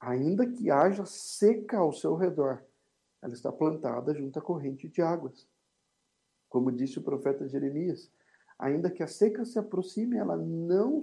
ainda 0.01 0.47
que 0.47 0.71
haja 0.71 1.05
seca 1.05 1.77
ao 1.77 1.93
seu 1.93 2.15
redor, 2.15 2.65
ela 3.21 3.33
está 3.33 3.51
plantada 3.51 4.15
junto 4.15 4.39
à 4.39 4.41
corrente 4.41 4.89
de 4.89 4.99
águas. 4.99 5.47
Como 6.49 6.71
disse 6.71 6.97
o 6.97 7.03
profeta 7.03 7.47
Jeremias, 7.47 8.11
ainda 8.57 8.89
que 8.89 9.03
a 9.03 9.07
seca 9.07 9.45
se 9.45 9.59
aproxime, 9.59 10.17
ela 10.17 10.35
não, 10.35 10.99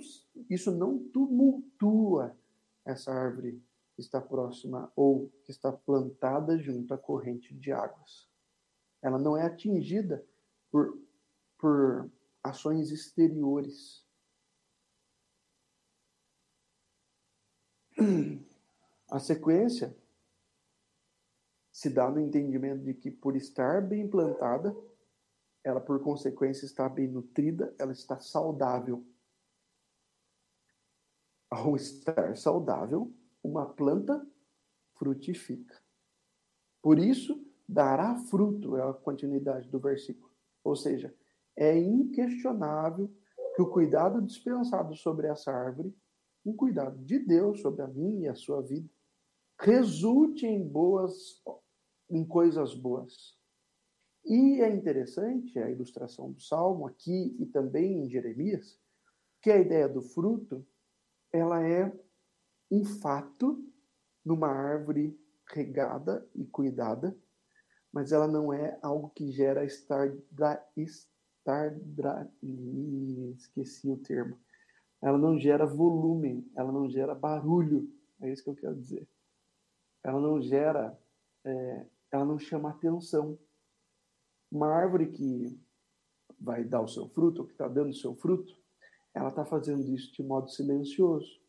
isso 0.51 0.73
não 0.73 0.99
tumultua 0.99 2.37
essa 2.85 3.13
árvore 3.13 3.63
que 3.95 4.01
está 4.01 4.21
próxima 4.21 4.93
ou 4.97 5.31
que 5.45 5.53
está 5.53 5.71
plantada 5.73 6.59
junto 6.59 6.93
à 6.93 6.99
corrente 6.99 7.55
de 7.55 7.71
águas. 7.71 8.29
Ela 9.01 9.19
não 9.19 9.37
é 9.37 9.47
atingida 9.47 10.27
por, 10.73 10.99
por 11.57 12.11
ações 12.43 12.91
exteriores. 12.91 14.05
A 19.09 19.19
sequência 19.19 19.97
se 21.73 21.89
dá 21.89 22.11
no 22.11 22.21
entendimento 22.21 22.83
de 22.83 22.93
que, 22.93 23.11
por 23.11 23.37
estar 23.37 23.81
bem 23.81 24.09
plantada, 24.09 24.77
ela, 25.65 25.81
por 25.81 26.03
consequência, 26.03 26.67
está 26.67 26.89
bem 26.89 27.09
nutrida, 27.09 27.75
ela 27.79 27.93
está 27.93 28.19
saudável. 28.19 29.07
Ao 31.51 31.75
estar 31.77 32.37
saudável, 32.37 33.13
uma 33.43 33.67
planta 33.67 34.27
frutifica. 34.95 35.81
Por 36.83 36.99
isso, 36.99 37.47
dará 37.67 38.17
fruto, 38.17 38.77
é 38.77 38.83
a 38.83 38.93
continuidade 38.93 39.69
do 39.69 39.79
versículo. 39.79 40.31
Ou 40.63 40.77
seja, 40.77 41.15
é 41.57 41.79
inquestionável 41.79 43.11
que 43.55 43.63
o 43.63 43.71
cuidado 43.71 44.21
dispensado 44.21 44.95
sobre 44.95 45.27
essa 45.27 45.51
árvore, 45.51 45.97
um 46.45 46.55
cuidado 46.55 46.99
de 47.05 47.19
Deus 47.19 47.61
sobre 47.61 47.83
a 47.83 47.89
minha 47.89 48.27
e 48.27 48.29
a 48.29 48.35
sua 48.35 48.63
vida, 48.63 48.89
resulte 49.61 50.47
em 50.47 50.67
boas, 50.67 51.43
em 52.09 52.25
coisas 52.25 52.75
boas. 52.75 53.37
E 54.25 54.61
é 54.61 54.69
interessante 54.69 55.59
a 55.59 55.71
ilustração 55.71 56.31
do 56.31 56.41
Salmo 56.41 56.87
aqui 56.87 57.37
e 57.39 57.47
também 57.47 58.05
em 58.05 58.11
Jeremias, 58.11 58.79
que 59.43 59.51
a 59.51 59.59
ideia 59.59 59.89
do 59.89 60.03
fruto, 60.03 60.67
ela 61.33 61.67
é 61.67 61.93
um 62.71 62.85
fato 62.85 63.65
numa 64.25 64.49
árvore 64.49 65.19
regada 65.47 66.29
e 66.35 66.45
cuidada, 66.45 67.17
mas 67.91 68.13
ela 68.13 68.29
não 68.29 68.53
é 68.53 68.79
algo 68.83 69.09
que 69.11 69.33
gera 69.33 69.65
estar 69.65 70.15
estar 70.77 71.89
esqueci 73.37 73.91
o 73.91 73.97
termo. 73.97 74.39
Ela 75.01 75.17
não 75.17 75.39
gera 75.39 75.65
volume, 75.65 76.47
ela 76.55 76.71
não 76.71 76.91
gera 76.91 77.15
barulho. 77.15 77.91
É 78.21 78.31
isso 78.31 78.45
que 78.45 78.51
eu 78.51 78.55
quero 78.55 78.77
dizer 78.77 79.09
ela 80.09 80.21
não 80.21 80.41
gera, 80.41 80.99
é, 81.45 81.87
ela 82.11 82.25
não 82.25 82.39
chama 82.39 82.71
atenção. 82.71 83.39
Uma 84.51 84.69
árvore 84.69 85.13
que 85.13 85.61
vai 86.41 86.65
dar 86.65 86.81
o 86.81 86.89
seu 86.89 87.09
fruto, 87.09 87.43
ou 87.43 87.47
que 87.47 87.53
está 87.53 87.69
dando 87.69 87.91
o 87.91 87.95
seu 87.95 88.15
fruto, 88.15 88.57
ela 89.15 89.29
está 89.29 89.45
fazendo 89.45 89.83
isso 89.95 90.13
de 90.13 90.23
modo 90.23 90.49
silencioso. 90.49 91.41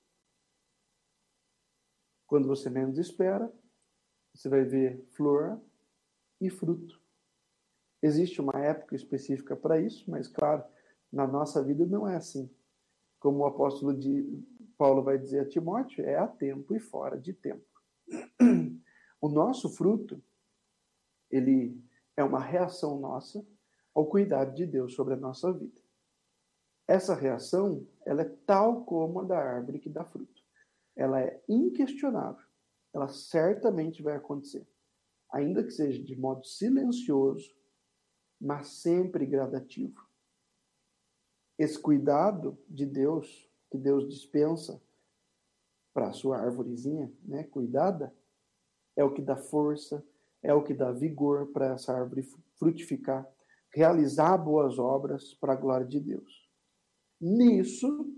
Quando 2.27 2.47
você 2.47 2.69
menos 2.69 2.97
espera, 2.97 3.51
você 4.35 4.49
vai 4.49 4.63
ver 4.63 5.05
flor 5.11 5.61
e 6.41 6.49
fruto. 6.49 7.01
Existe 8.01 8.41
uma 8.41 8.59
época 8.59 8.95
específica 8.95 9.55
para 9.55 9.79
isso, 9.79 10.09
mas 10.09 10.27
claro, 10.27 10.63
na 11.11 11.27
nossa 11.27 11.63
vida 11.63 11.85
não 11.85 12.07
é 12.07 12.15
assim. 12.15 12.49
Como 13.19 13.39
o 13.39 13.45
apóstolo 13.45 13.97
de 13.97 14.45
Paulo 14.77 15.03
vai 15.03 15.17
dizer 15.17 15.41
a 15.41 15.49
Timóteo, 15.49 16.05
é 16.05 16.17
a 16.17 16.27
tempo 16.27 16.73
e 16.73 16.79
fora 16.79 17.17
de 17.19 17.33
tempo. 17.33 17.68
O 19.21 19.27
nosso 19.27 19.69
fruto, 19.69 20.21
ele 21.29 21.81
é 22.15 22.23
uma 22.23 22.39
reação 22.39 22.99
nossa 22.99 23.45
ao 23.93 24.07
cuidado 24.07 24.53
de 24.53 24.65
Deus 24.65 24.93
sobre 24.93 25.13
a 25.13 25.17
nossa 25.17 25.51
vida. 25.51 25.81
Essa 26.87 27.13
reação, 27.13 27.87
ela 28.05 28.21
é 28.21 28.29
tal 28.45 28.83
como 28.83 29.19
a 29.19 29.23
da 29.23 29.37
árvore 29.37 29.79
que 29.79 29.89
dá 29.89 30.03
fruto. 30.03 30.41
Ela 30.95 31.21
é 31.21 31.43
inquestionável. 31.47 32.45
Ela 32.93 33.07
certamente 33.09 34.01
vai 34.01 34.15
acontecer, 34.15 34.67
ainda 35.31 35.63
que 35.63 35.71
seja 35.71 36.03
de 36.03 36.15
modo 36.15 36.45
silencioso, 36.45 37.55
mas 38.41 38.67
sempre 38.69 39.25
gradativo. 39.25 40.07
Esse 41.57 41.77
cuidado 41.77 42.57
de 42.67 42.85
Deus, 42.85 43.47
que 43.69 43.77
Deus 43.77 44.07
dispensa 44.07 44.81
para 45.99 46.07
a 46.07 46.13
sua 46.13 46.37
árvorezinha, 46.37 47.11
né, 47.25 47.43
cuidada, 47.43 48.15
é 48.95 49.03
o 49.03 49.13
que 49.13 49.21
dá 49.21 49.35
força, 49.35 50.01
é 50.41 50.53
o 50.53 50.63
que 50.63 50.73
dá 50.73 50.93
vigor 50.93 51.47
para 51.47 51.73
essa 51.73 51.91
árvore 51.91 52.23
frutificar, 52.55 53.29
realizar 53.69 54.37
boas 54.37 54.79
obras 54.79 55.33
para 55.33 55.51
a 55.51 55.57
glória 55.57 55.85
de 55.85 55.99
Deus. 55.99 56.49
Nisso, 57.19 58.17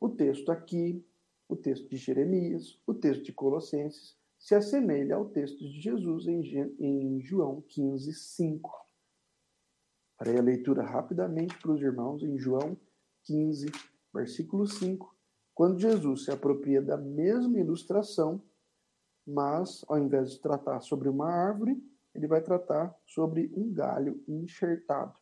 o 0.00 0.08
texto 0.08 0.50
aqui, 0.50 1.06
o 1.46 1.54
texto 1.54 1.86
de 1.86 1.98
Jeremias, 1.98 2.80
o 2.86 2.94
texto 2.94 3.24
de 3.24 3.32
Colossenses, 3.34 4.16
se 4.38 4.54
assemelha 4.54 5.16
ao 5.16 5.28
texto 5.28 5.58
de 5.58 5.82
Jesus 5.82 6.26
em, 6.26 7.20
João 7.20 7.60
15, 7.60 8.10
5. 8.10 8.70
Farei 10.16 10.38
a 10.38 10.42
leitura 10.42 10.82
rapidamente 10.82 11.58
para 11.58 11.72
os 11.72 11.82
irmãos 11.82 12.22
em 12.22 12.38
João 12.38 12.74
15, 13.24 13.66
versículo 14.14 14.66
5, 14.66 15.17
quando 15.58 15.80
Jesus 15.80 16.24
se 16.24 16.30
apropria 16.30 16.80
da 16.80 16.96
mesma 16.96 17.58
ilustração, 17.58 18.40
mas 19.26 19.84
ao 19.88 19.98
invés 19.98 20.30
de 20.30 20.38
tratar 20.38 20.80
sobre 20.82 21.08
uma 21.08 21.28
árvore, 21.28 21.82
ele 22.14 22.28
vai 22.28 22.40
tratar 22.40 22.96
sobre 23.04 23.52
um 23.56 23.72
galho 23.72 24.22
enxertado. 24.28 25.18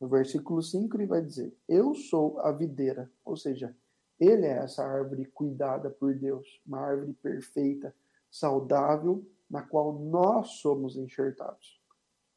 No 0.00 0.08
versículo 0.08 0.60
5 0.60 0.96
ele 0.96 1.06
vai 1.06 1.22
dizer: 1.22 1.56
Eu 1.68 1.94
sou 1.94 2.40
a 2.40 2.50
videira, 2.50 3.08
ou 3.24 3.36
seja, 3.36 3.76
ele 4.18 4.44
é 4.44 4.58
essa 4.58 4.82
árvore 4.82 5.24
cuidada 5.26 5.88
por 5.88 6.12
Deus, 6.16 6.60
uma 6.66 6.80
árvore 6.80 7.12
perfeita, 7.22 7.94
saudável, 8.28 9.24
na 9.48 9.62
qual 9.62 9.96
nós 10.00 10.48
somos 10.58 10.96
enxertados. 10.96 11.80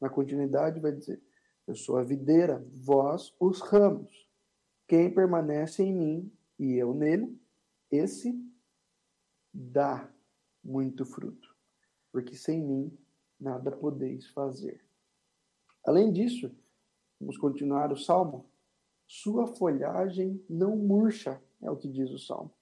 Na 0.00 0.08
continuidade 0.08 0.78
vai 0.78 0.92
dizer: 0.92 1.20
eu 1.66 1.74
sou 1.74 1.96
a 1.96 2.04
videira, 2.04 2.64
vós 2.72 3.34
os 3.40 3.60
ramos. 3.60 4.30
Quem 4.86 5.12
permanece 5.12 5.82
em 5.82 5.92
mim 5.92 6.32
e 6.60 6.74
eu 6.74 6.92
nele, 6.92 7.40
esse 7.90 8.38
dá 9.52 10.12
muito 10.62 11.06
fruto, 11.06 11.56
porque 12.12 12.36
sem 12.36 12.62
mim 12.62 12.98
nada 13.40 13.72
podeis 13.72 14.26
fazer. 14.28 14.84
Além 15.86 16.12
disso, 16.12 16.54
vamos 17.18 17.38
continuar 17.38 17.90
o 17.90 17.96
salmo. 17.96 18.44
Sua 19.06 19.46
folhagem 19.46 20.44
não 20.50 20.76
murcha, 20.76 21.42
é 21.62 21.70
o 21.70 21.76
que 21.78 21.88
diz 21.88 22.10
o 22.10 22.18
salmo. 22.18 22.52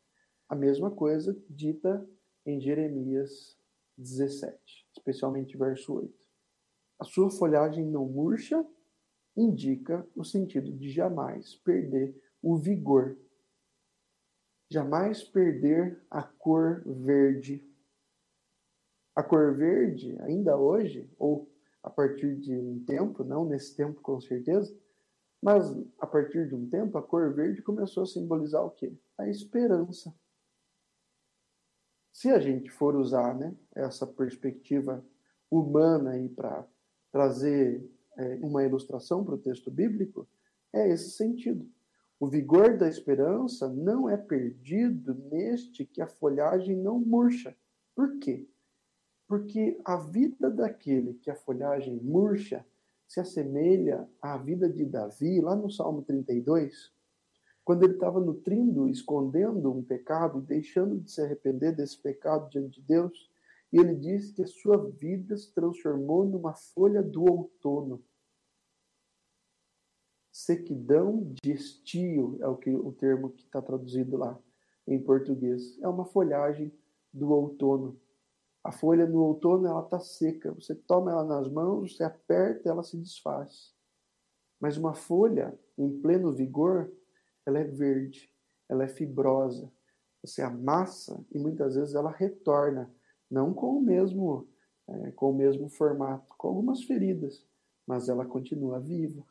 A 0.49 0.55
mesma 0.55 0.93
coisa 0.93 1.37
dita 1.51 2.09
em 2.47 2.61
Jeremias 2.61 3.59
17, 3.97 4.87
especialmente 4.93 5.57
verso 5.57 5.95
8. 5.95 6.15
A 7.01 7.05
sua 7.05 7.31
folhagem 7.31 7.85
não 7.85 8.07
murcha 8.07 8.65
indica 9.37 10.09
o 10.15 10.25
sentido 10.25 10.73
de 10.73 10.89
jamais 10.89 11.57
perder 11.57 12.17
o 12.41 12.57
vigor, 12.57 13.19
jamais 14.71 15.25
perder 15.25 16.01
a 16.11 16.23
cor 16.23 16.83
verde. 16.85 17.65
A 19.15 19.23
cor 19.23 19.55
verde, 19.57 20.17
ainda 20.21 20.57
hoje, 20.57 21.11
ou 21.19 21.51
a 21.83 21.91
partir 21.91 22.37
de 22.37 22.57
um 22.57 22.85
tempo, 22.85 23.25
não 23.25 23.45
nesse 23.45 23.75
tempo 23.75 24.01
com 24.01 24.21
certeza, 24.21 24.77
mas 25.43 25.65
a 25.99 26.07
partir 26.07 26.49
de 26.49 26.55
um 26.55 26.69
tempo, 26.69 26.99
a 26.99 27.03
cor 27.03 27.33
verde 27.33 27.63
começou 27.63 28.03
a 28.03 28.07
simbolizar 28.07 28.65
o 28.65 28.71
quê? 28.71 28.93
A 29.17 29.29
esperança. 29.29 30.15
Se 32.13 32.31
a 32.31 32.41
gente 32.41 32.71
for 32.71 32.97
usar 32.97 33.35
né, 33.35 33.55
essa 33.75 34.07
perspectiva 34.07 35.05
humana 35.51 36.13
para 36.35 36.67
trazer 37.13 37.89
é, 38.17 38.35
uma 38.43 38.65
ilustração 38.65 39.25
para 39.25 39.35
o 39.35 39.39
texto 39.39 39.71
bíblico, 39.71 40.29
é 40.73 40.89
esse 40.91 41.13
sentido. 41.13 41.67
O 42.21 42.27
vigor 42.27 42.77
da 42.77 42.89
esperança 42.89 43.69
não 43.69 44.09
é 44.09 44.17
perdido 44.17 45.15
neste 45.31 45.85
que 45.85 46.03
a 46.03 46.07
folhagem 46.09 46.77
não 46.77 46.99
murcha. 46.99 47.57
Por 47.95 48.19
quê? 48.19 48.49
Porque 49.29 49.81
a 49.85 49.97
vida 49.97 50.51
daquele 50.51 51.15
que 51.15 51.31
a 51.31 51.37
folhagem 51.37 51.95
murcha 52.03 52.67
se 53.07 53.21
assemelha 53.21 54.09
à 54.21 54.37
vida 54.37 54.69
de 54.69 54.85
Davi, 54.85 55.41
lá 55.41 55.55
no 55.55 55.71
Salmo 55.71 56.03
32, 56.03 56.93
quando 57.65 57.85
ele 57.85 57.95
estava 57.95 58.19
nutrindo, 58.19 58.89
escondendo 58.89 59.73
um 59.73 59.83
pecado 59.83 60.41
deixando 60.41 60.99
de 60.99 61.13
se 61.13 61.21
arrepender 61.21 61.77
desse 61.77 62.01
pecado 62.03 62.51
diante 62.51 62.81
de 62.81 62.87
Deus, 62.87 63.31
e 63.73 63.79
ele 63.79 63.95
diz 63.95 64.33
que 64.33 64.43
a 64.43 64.47
sua 64.47 64.91
vida 64.91 65.37
se 65.37 65.53
transformou 65.53 66.25
numa 66.25 66.55
folha 66.55 67.03
do 67.03 67.23
outono 67.23 68.03
sequidão 70.39 71.35
de 71.43 71.51
estio, 71.51 72.39
é 72.41 72.47
o, 72.47 72.57
que, 72.57 72.71
o 72.71 72.93
termo 72.93 73.31
que 73.31 73.43
está 73.43 73.61
traduzido 73.61 74.17
lá 74.17 74.39
em 74.87 75.03
português. 75.03 75.77
É 75.83 75.89
uma 75.89 76.05
folhagem 76.05 76.73
do 77.13 77.33
outono. 77.33 78.01
A 78.63 78.71
folha 78.71 79.05
no 79.05 79.21
outono 79.21 79.67
ela 79.67 79.83
está 79.83 79.99
seca. 79.99 80.53
Você 80.53 80.77
toma 80.77 81.11
ela 81.11 81.25
nas 81.25 81.51
mãos, 81.51 81.97
você 81.97 82.05
aperta, 82.05 82.69
ela 82.69 82.85
se 82.85 82.97
desfaz. 82.97 83.75
Mas 84.61 84.77
uma 84.77 84.95
folha 84.95 85.59
em 85.77 86.01
pleno 86.01 86.33
vigor, 86.33 86.89
ela 87.45 87.59
é 87.59 87.65
verde, 87.65 88.33
ela 88.69 88.85
é 88.85 88.89
fibrosa. 88.89 89.73
Você 90.25 90.41
amassa 90.41 91.21
e 91.33 91.39
muitas 91.39 91.75
vezes 91.75 91.97
ela 91.97 92.13
retorna, 92.13 92.89
não 93.29 93.53
com 93.53 93.77
o 93.77 93.83
mesmo 93.83 94.47
é, 94.87 95.11
com 95.11 95.31
o 95.31 95.35
mesmo 95.35 95.69
formato, 95.69 96.33
com 96.39 96.47
algumas 96.47 96.85
feridas, 96.85 97.45
mas 97.85 98.09
ela 98.09 98.25
continua 98.25 98.79
viva. 98.79 99.27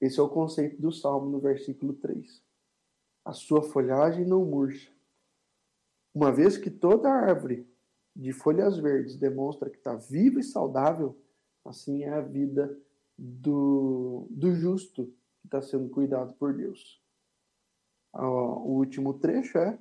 Esse 0.00 0.18
é 0.18 0.22
o 0.22 0.28
conceito 0.28 0.80
do 0.80 0.90
Salmo 0.90 1.28
no 1.30 1.38
versículo 1.38 1.92
3. 1.92 2.42
A 3.24 3.32
sua 3.32 3.62
folhagem 3.62 4.24
não 4.24 4.44
murcha. 4.44 4.90
Uma 6.14 6.32
vez 6.32 6.56
que 6.56 6.70
toda 6.70 7.10
árvore 7.10 7.68
de 8.16 8.32
folhas 8.32 8.78
verdes 8.78 9.16
demonstra 9.16 9.70
que 9.70 9.76
está 9.76 9.94
viva 9.94 10.40
e 10.40 10.44
saudável, 10.44 11.16
assim 11.64 12.02
é 12.02 12.10
a 12.10 12.20
vida 12.20 12.76
do, 13.16 14.26
do 14.30 14.54
justo 14.54 15.06
que 15.40 15.46
está 15.46 15.60
sendo 15.60 15.88
cuidado 15.90 16.32
por 16.34 16.54
Deus. 16.54 17.00
O 18.12 18.78
último 18.78 19.14
trecho 19.14 19.58
é: 19.58 19.78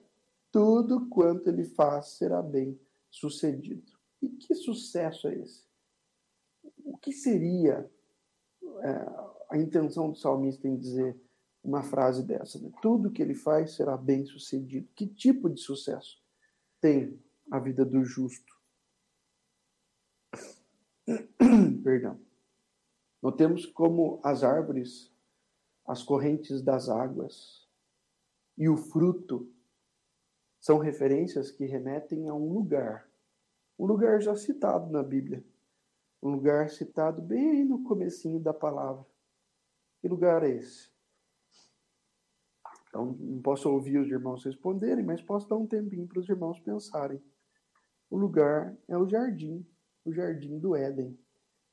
tudo 0.51 1.07
quanto 1.07 1.47
ele 1.47 1.63
faz 1.63 2.09
será 2.09 2.41
bem 2.41 2.79
sucedido. 3.09 3.91
E 4.21 4.29
que 4.29 4.53
sucesso 4.53 5.27
é 5.27 5.35
esse? 5.35 5.63
O 6.83 6.97
que 6.97 7.11
seria 7.11 7.89
a 9.49 9.57
intenção 9.57 10.11
do 10.11 10.17
salmista 10.17 10.67
em 10.67 10.77
dizer 10.77 11.19
uma 11.63 11.83
frase 11.83 12.23
dessa. 12.23 12.59
Né? 12.59 12.71
Tudo 12.81 13.11
que 13.11 13.21
ele 13.21 13.33
faz 13.33 13.75
será 13.75 13.97
bem 13.97 14.25
sucedido. 14.25 14.87
Que 14.95 15.07
tipo 15.07 15.49
de 15.49 15.59
sucesso 15.59 16.21
tem 16.79 17.19
a 17.51 17.59
vida 17.59 17.83
do 17.83 18.03
justo? 18.03 18.53
Perdão. 21.83 22.19
Notemos 23.21 23.65
como 23.65 24.21
as 24.23 24.43
árvores, 24.43 25.11
as 25.85 26.01
correntes 26.03 26.61
das 26.61 26.87
águas 26.87 27.67
e 28.57 28.69
o 28.69 28.77
fruto 28.77 29.51
são 30.59 30.77
referências 30.77 31.51
que 31.51 31.65
remetem 31.65 32.29
a 32.29 32.33
um 32.33 32.51
lugar, 32.51 33.09
um 33.77 33.85
lugar 33.85 34.21
já 34.21 34.35
citado 34.35 34.91
na 34.91 35.01
Bíblia, 35.01 35.43
um 36.21 36.29
lugar 36.29 36.69
citado 36.69 37.21
bem 37.21 37.63
no 37.63 37.83
comecinho 37.83 38.39
da 38.39 38.53
palavra, 38.53 39.05
que 40.01 40.07
lugar 40.07 40.43
é 40.43 40.49
esse? 40.49 40.89
Então, 42.87 43.15
não 43.19 43.41
posso 43.41 43.69
ouvir 43.69 43.99
os 43.99 44.09
irmãos 44.09 44.43
responderem, 44.43 45.05
mas 45.05 45.21
posso 45.21 45.47
dar 45.47 45.57
um 45.57 45.67
tempinho 45.67 46.07
para 46.07 46.19
os 46.19 46.27
irmãos 46.27 46.59
pensarem. 46.59 47.21
O 48.09 48.17
lugar 48.17 48.75
é 48.87 48.97
o 48.97 49.07
jardim, 49.07 49.65
o 50.03 50.11
jardim 50.11 50.57
do 50.57 50.75
Éden. 50.75 51.17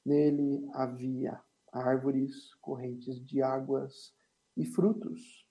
Nele 0.04 0.68
havia 0.74 1.40
árvores, 1.72 2.54
correntes 2.56 3.24
de 3.24 3.42
águas 3.42 4.14
e 4.56 4.66
frutos. 4.66 5.46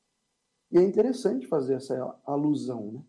E 0.72 0.78
é 0.78 0.84
interessante 0.84 1.48
fazer 1.48 1.76
essa 1.76 2.20
alusão, 2.26 2.92
né? 2.92 3.06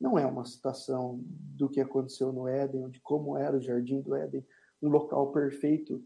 Não 0.00 0.16
é 0.16 0.24
uma 0.24 0.44
citação 0.44 1.20
do 1.24 1.68
que 1.68 1.80
aconteceu 1.80 2.32
no 2.32 2.46
Éden, 2.46 2.88
de 2.88 3.00
como 3.00 3.36
era 3.36 3.56
o 3.56 3.60
jardim 3.60 4.00
do 4.00 4.14
Éden, 4.14 4.46
um 4.82 4.88
local 4.88 5.32
perfeito 5.32 6.02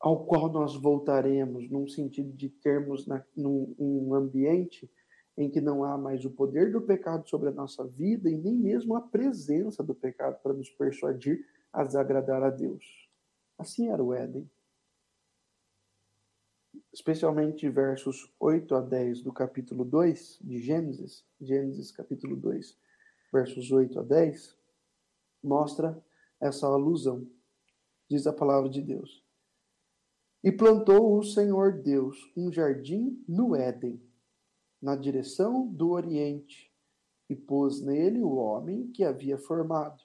ao 0.00 0.24
qual 0.24 0.50
nós 0.50 0.76
voltaremos, 0.76 1.68
num 1.68 1.88
sentido 1.88 2.32
de 2.32 2.48
termos 2.48 3.06
na, 3.06 3.24
num, 3.36 3.74
um 3.78 4.14
ambiente 4.14 4.88
em 5.36 5.50
que 5.50 5.60
não 5.60 5.84
há 5.84 5.96
mais 5.96 6.24
o 6.24 6.30
poder 6.30 6.72
do 6.72 6.80
pecado 6.80 7.28
sobre 7.28 7.48
a 7.48 7.52
nossa 7.52 7.84
vida 7.84 8.28
e 8.28 8.36
nem 8.36 8.54
mesmo 8.54 8.96
a 8.96 9.00
presença 9.00 9.82
do 9.82 9.94
pecado 9.94 10.40
para 10.42 10.52
nos 10.52 10.68
persuadir 10.70 11.44
a 11.72 11.84
desagradar 11.84 12.42
a 12.42 12.50
Deus. 12.50 13.08
Assim 13.56 13.88
era 13.88 14.02
o 14.02 14.14
Éden. 14.14 14.48
Especialmente 16.92 17.68
versos 17.68 18.32
8 18.40 18.74
a 18.74 18.80
10 18.80 19.22
do 19.22 19.32
capítulo 19.32 19.84
2 19.84 20.40
de 20.42 20.58
Gênesis, 20.58 21.24
Gênesis 21.40 21.92
capítulo 21.92 22.34
2, 22.36 22.76
versos 23.32 23.70
8 23.70 24.00
a 24.00 24.02
10, 24.02 24.56
mostra 25.42 26.00
essa 26.40 26.66
alusão. 26.66 27.26
Diz 28.08 28.26
a 28.26 28.32
palavra 28.32 28.70
de 28.70 28.80
Deus. 28.80 29.22
E 30.42 30.50
plantou 30.50 31.18
o 31.18 31.22
Senhor 31.22 31.82
Deus 31.82 32.16
um 32.36 32.50
jardim 32.50 33.22
no 33.28 33.54
Éden, 33.54 34.00
na 34.80 34.96
direção 34.96 35.66
do 35.66 35.90
Oriente, 35.90 36.72
e 37.28 37.36
pôs 37.36 37.82
nele 37.82 38.22
o 38.22 38.36
homem 38.36 38.90
que 38.92 39.04
havia 39.04 39.36
formado. 39.36 40.02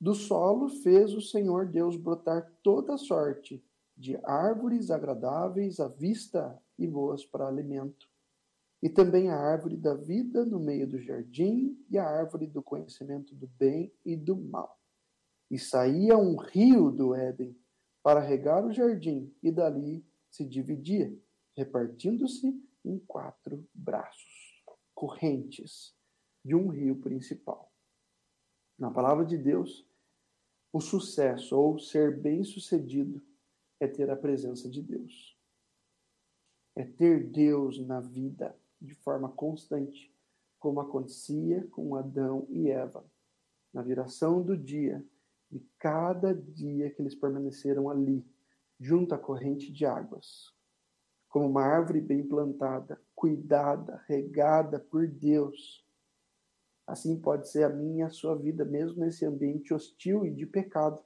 Do 0.00 0.14
solo 0.14 0.68
fez 0.68 1.14
o 1.14 1.20
Senhor 1.20 1.66
Deus 1.66 1.96
brotar 1.96 2.52
toda 2.62 2.98
sorte 2.98 3.64
de 3.96 4.18
árvores 4.24 4.90
agradáveis 4.90 5.78
à 5.78 5.86
vista 5.86 6.60
e 6.78 6.86
boas 6.86 7.24
para 7.24 7.46
alimento. 7.46 8.08
E 8.82 8.88
também 8.88 9.30
a 9.30 9.36
árvore 9.36 9.76
da 9.76 9.94
vida 9.94 10.44
no 10.44 10.58
meio 10.58 10.86
do 10.86 10.98
jardim 10.98 11.78
e 11.88 11.96
a 11.96 12.04
árvore 12.04 12.46
do 12.46 12.62
conhecimento 12.62 13.34
do 13.34 13.46
bem 13.46 13.92
e 14.04 14.16
do 14.16 14.36
mal. 14.36 14.78
E 15.54 15.58
saía 15.60 16.18
um 16.18 16.34
rio 16.34 16.90
do 16.90 17.14
Éden 17.14 17.56
para 18.02 18.18
regar 18.18 18.66
o 18.66 18.72
jardim, 18.72 19.32
e 19.40 19.52
dali 19.52 20.04
se 20.28 20.44
dividia, 20.44 21.16
repartindo-se 21.56 22.60
em 22.84 22.98
quatro 22.98 23.64
braços, 23.72 24.64
correntes 24.92 25.96
de 26.44 26.56
um 26.56 26.70
rio 26.70 26.96
principal. 26.96 27.72
Na 28.76 28.90
palavra 28.90 29.24
de 29.24 29.38
Deus, 29.38 29.88
o 30.72 30.80
sucesso 30.80 31.56
ou 31.56 31.78
ser 31.78 32.20
bem-sucedido 32.20 33.22
é 33.78 33.86
ter 33.86 34.10
a 34.10 34.16
presença 34.16 34.68
de 34.68 34.82
Deus. 34.82 35.38
É 36.74 36.82
ter 36.82 37.30
Deus 37.30 37.78
na 37.78 38.00
vida 38.00 38.58
de 38.80 38.96
forma 38.96 39.28
constante, 39.28 40.12
como 40.58 40.80
acontecia 40.80 41.64
com 41.68 41.94
Adão 41.94 42.44
e 42.50 42.68
Eva. 42.68 43.08
Na 43.72 43.82
viração 43.82 44.42
do 44.42 44.56
dia, 44.56 45.06
cada 45.78 46.34
dia 46.34 46.90
que 46.90 47.02
eles 47.02 47.14
permaneceram 47.14 47.90
ali, 47.90 48.24
junto 48.80 49.14
à 49.14 49.18
corrente 49.18 49.72
de 49.72 49.84
águas, 49.84 50.52
como 51.28 51.48
uma 51.48 51.62
árvore 51.62 52.00
bem 52.00 52.26
plantada, 52.26 53.00
cuidada, 53.14 54.02
regada 54.06 54.78
por 54.78 55.06
Deus. 55.06 55.84
Assim 56.86 57.20
pode 57.20 57.48
ser 57.48 57.64
a 57.64 57.70
minha 57.70 58.04
e 58.04 58.06
a 58.06 58.10
sua 58.10 58.36
vida, 58.36 58.64
mesmo 58.64 59.00
nesse 59.00 59.24
ambiente 59.24 59.72
hostil 59.72 60.24
e 60.24 60.30
de 60.30 60.46
pecado, 60.46 61.02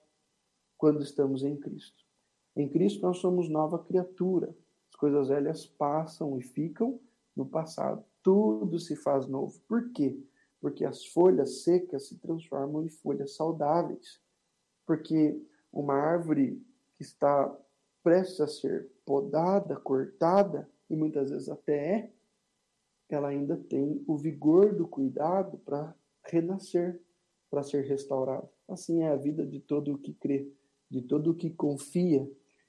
quando 0.76 1.02
estamos 1.02 1.42
em 1.42 1.56
Cristo. 1.56 2.04
Em 2.56 2.68
Cristo 2.68 3.02
nós 3.02 3.18
somos 3.18 3.48
nova 3.48 3.78
criatura. 3.84 4.54
As 4.90 4.96
coisas 4.96 5.28
velhas 5.28 5.64
passam 5.64 6.38
e 6.38 6.42
ficam 6.42 7.00
no 7.36 7.46
passado. 7.46 8.04
Tudo 8.22 8.78
se 8.80 8.96
faz 8.96 9.28
novo. 9.28 9.60
Por 9.68 9.92
quê? 9.92 10.20
Porque 10.60 10.84
as 10.84 11.06
folhas 11.06 11.62
secas 11.62 12.08
se 12.08 12.18
transformam 12.18 12.84
em 12.84 12.88
folhas 12.88 13.36
saudáveis. 13.36 14.20
Porque 14.88 15.38
uma 15.70 15.92
árvore 15.92 16.64
que 16.96 17.02
está 17.02 17.54
prestes 18.02 18.40
a 18.40 18.48
ser 18.48 18.90
podada, 19.04 19.76
cortada, 19.76 20.66
e 20.88 20.96
muitas 20.96 21.30
vezes 21.30 21.50
até 21.50 21.76
é, 21.76 22.12
ela 23.10 23.28
ainda 23.28 23.54
tem 23.54 24.02
o 24.06 24.16
vigor 24.16 24.74
do 24.74 24.88
cuidado 24.88 25.58
para 25.58 25.94
renascer, 26.24 26.98
para 27.50 27.62
ser 27.62 27.84
restaurada. 27.84 28.48
Assim 28.66 29.02
é 29.02 29.10
a 29.10 29.16
vida 29.16 29.46
de 29.46 29.60
todo 29.60 29.92
o 29.92 29.98
que 29.98 30.14
crê, 30.14 30.50
de 30.90 31.02
todo 31.02 31.32
o 31.32 31.34
que 31.34 31.50
confia 31.50 32.26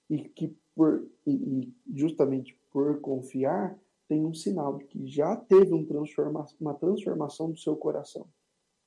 e 0.10 0.20
que 0.20 0.54
por 0.76 1.10
e, 1.26 1.32
e 1.32 1.74
justamente 1.96 2.60
por 2.70 3.00
confiar 3.00 3.80
tem 4.10 4.26
um 4.26 4.34
sinal 4.34 4.78
de 4.78 4.84
que 4.84 5.08
já 5.08 5.38
teve 5.38 5.74
um 5.74 5.86
transforma, 5.86 6.46
uma 6.60 6.74
transformação 6.74 7.50
do 7.50 7.58
seu 7.58 7.78
coração, 7.78 8.28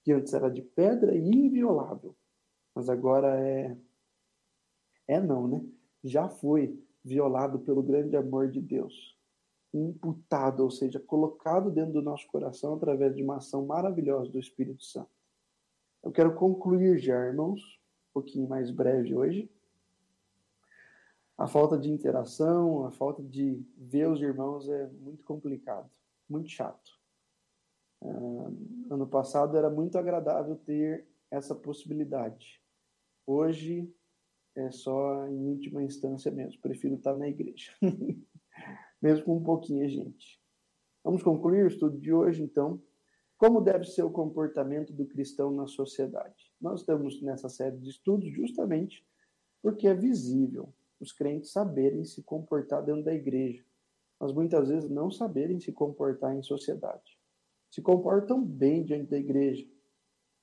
que 0.04 0.12
antes 0.12 0.34
era 0.34 0.50
de 0.50 0.60
pedra 0.60 1.16
e 1.16 1.30
inviolável, 1.30 2.14
mas 2.74 2.88
agora 2.88 3.38
é 3.40 3.76
é 5.06 5.20
não, 5.20 5.46
né? 5.46 5.64
Já 6.02 6.28
foi 6.28 6.80
violado 7.04 7.58
pelo 7.58 7.82
grande 7.82 8.16
amor 8.16 8.48
de 8.48 8.60
Deus, 8.60 9.18
imputado, 9.74 10.62
ou 10.62 10.70
seja, 10.70 11.00
colocado 11.00 11.70
dentro 11.70 11.92
do 11.92 12.02
nosso 12.02 12.26
coração 12.28 12.74
através 12.74 13.14
de 13.14 13.22
uma 13.22 13.36
ação 13.36 13.66
maravilhosa 13.66 14.30
do 14.30 14.38
Espírito 14.38 14.84
Santo. 14.84 15.10
Eu 16.02 16.12
quero 16.12 16.34
concluir 16.34 16.98
já, 16.98 17.16
irmãos, 17.26 17.60
um 18.10 18.12
pouquinho 18.14 18.48
mais 18.48 18.70
breve 18.70 19.14
hoje, 19.14 19.50
a 21.36 21.48
falta 21.48 21.76
de 21.76 21.90
interação, 21.90 22.86
a 22.86 22.92
falta 22.92 23.22
de 23.22 23.60
ver 23.76 24.08
os 24.08 24.22
irmãos 24.22 24.68
é 24.68 24.86
muito 25.00 25.24
complicado, 25.24 25.90
muito 26.28 26.48
chato. 26.48 27.00
Uh, 28.00 28.86
ano 28.88 29.06
passado 29.08 29.56
era 29.56 29.68
muito 29.68 29.98
agradável 29.98 30.54
ter 30.56 31.04
essa 31.30 31.54
possibilidade. 31.54 32.61
Hoje 33.26 33.92
é 34.54 34.70
só 34.70 35.26
em 35.28 35.46
última 35.46 35.82
instância 35.82 36.30
mesmo. 36.30 36.60
Prefiro 36.60 36.96
estar 36.96 37.16
na 37.16 37.28
igreja, 37.28 37.72
mesmo 39.00 39.24
com 39.24 39.36
um 39.36 39.42
pouquinho 39.42 39.88
gente. 39.88 40.40
Vamos 41.04 41.22
concluir 41.22 41.64
o 41.64 41.68
estudo 41.68 41.98
de 41.98 42.12
hoje, 42.12 42.42
então. 42.42 42.80
Como 43.36 43.60
deve 43.60 43.84
ser 43.84 44.04
o 44.04 44.10
comportamento 44.10 44.92
do 44.92 45.04
cristão 45.04 45.50
na 45.50 45.66
sociedade? 45.66 46.52
Nós 46.60 46.80
estamos 46.80 47.20
nessa 47.22 47.48
série 47.48 47.76
de 47.76 47.90
estudos 47.90 48.30
justamente 48.32 49.04
porque 49.60 49.88
é 49.88 49.94
visível 49.94 50.72
os 51.00 51.12
crentes 51.12 51.50
saberem 51.50 52.04
se 52.04 52.22
comportar 52.22 52.84
dentro 52.84 53.02
da 53.02 53.12
igreja, 53.12 53.64
mas 54.20 54.32
muitas 54.32 54.68
vezes 54.68 54.88
não 54.88 55.10
saberem 55.10 55.58
se 55.58 55.72
comportar 55.72 56.36
em 56.36 56.42
sociedade. 56.42 57.18
Se 57.68 57.82
comportam 57.82 58.44
bem 58.44 58.84
diante 58.84 59.10
da 59.10 59.18
igreja, 59.18 59.68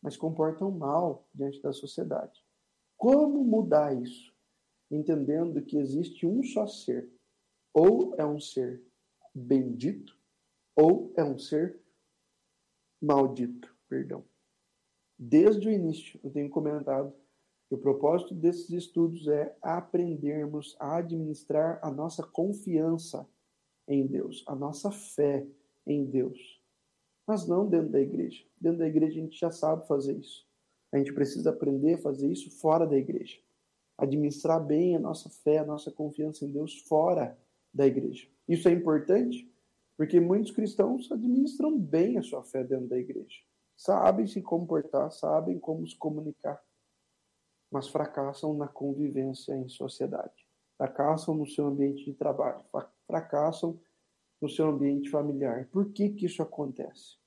mas 0.02 0.18
comportam 0.18 0.70
mal 0.70 1.26
diante 1.34 1.62
da 1.62 1.72
sociedade. 1.72 2.44
Como 3.00 3.44
mudar 3.44 4.00
isso? 4.00 4.32
Entendendo 4.92 5.64
que 5.64 5.78
existe 5.78 6.28
um 6.28 6.44
só 6.44 6.68
ser. 6.68 7.10
Ou 7.74 8.14
é 8.16 8.26
um 8.26 8.40
ser 8.40 8.84
bendito, 9.34 10.16
ou 10.76 11.14
é 11.16 11.24
um 11.24 11.40
ser 11.40 11.80
maldito, 13.02 13.74
perdão. 13.88 14.26
Desde 15.18 15.70
o 15.70 15.72
início, 15.72 16.20
eu 16.24 16.30
tenho 16.30 16.50
comentado 16.50 17.14
o 17.70 17.78
propósito 17.78 18.34
desses 18.34 18.72
estudos 18.72 19.28
é 19.28 19.56
aprendermos 19.62 20.76
a 20.80 20.98
administrar 20.98 21.80
a 21.84 21.92
nossa 21.92 22.24
confiança 22.24 23.30
em 23.88 24.08
Deus, 24.08 24.44
a 24.48 24.56
nossa 24.56 24.92
fé 24.92 25.48
em 25.86 26.04
Deus. 26.04 26.60
Mas 27.28 27.48
não 27.48 27.70
dentro 27.70 27.92
da 27.92 28.02
igreja. 28.02 28.44
Dentro 28.60 28.80
da 28.80 28.88
igreja 28.88 29.20
a 29.20 29.24
gente 29.24 29.40
já 29.40 29.52
sabe 29.52 29.88
fazer 29.88 30.18
isso. 30.18 30.49
A 30.92 30.98
gente 30.98 31.14
precisa 31.14 31.52
aprender 31.52 31.96
a 31.96 31.98
fazer 32.00 32.32
isso 32.32 32.50
fora 32.50 32.86
da 32.86 32.98
igreja. 32.98 33.38
Administrar 33.98 34.64
bem 34.64 34.96
a 34.96 35.00
nossa 35.00 35.30
fé, 35.30 35.60
a 35.60 35.66
nossa 35.66 35.92
confiança 35.92 36.46
em 36.46 36.52
Deus 36.52 36.82
fora 36.82 37.38
da 37.74 37.86
igreja. 37.86 38.28
Isso 38.48 38.68
é 38.68 38.72
importante 38.72 39.52
porque 39.98 40.20
muitos 40.20 40.52
cristãos 40.52 41.12
administram 41.12 41.78
bem 41.78 42.18
a 42.18 42.24
sua 42.24 42.44
fé 42.44 42.64
dentro 42.64 42.88
da 42.88 42.98
igreja. 42.98 43.38
Sabem 43.76 44.26
se 44.26 44.42
comportar, 44.42 45.12
sabem 45.12 45.60
como 45.60 45.86
se 45.88 45.96
comunicar 45.96 46.62
mas 47.72 47.88
fracassam 47.88 48.54
na 48.54 48.68
convivência 48.68 49.54
em 49.54 49.70
sociedade. 49.70 50.48
Fracassam 50.78 51.36
no 51.36 51.46
seu 51.46 51.68
ambiente 51.68 52.06
de 52.06 52.14
trabalho, 52.14 52.64
fracassam 53.06 53.80
no 54.42 54.50
seu 54.50 54.68
ambiente 54.70 55.10
familiar. 55.10 55.68
Por 55.72 55.92
que, 55.92 56.10
que 56.10 56.26
isso 56.26 56.42
acontece? 56.42 57.18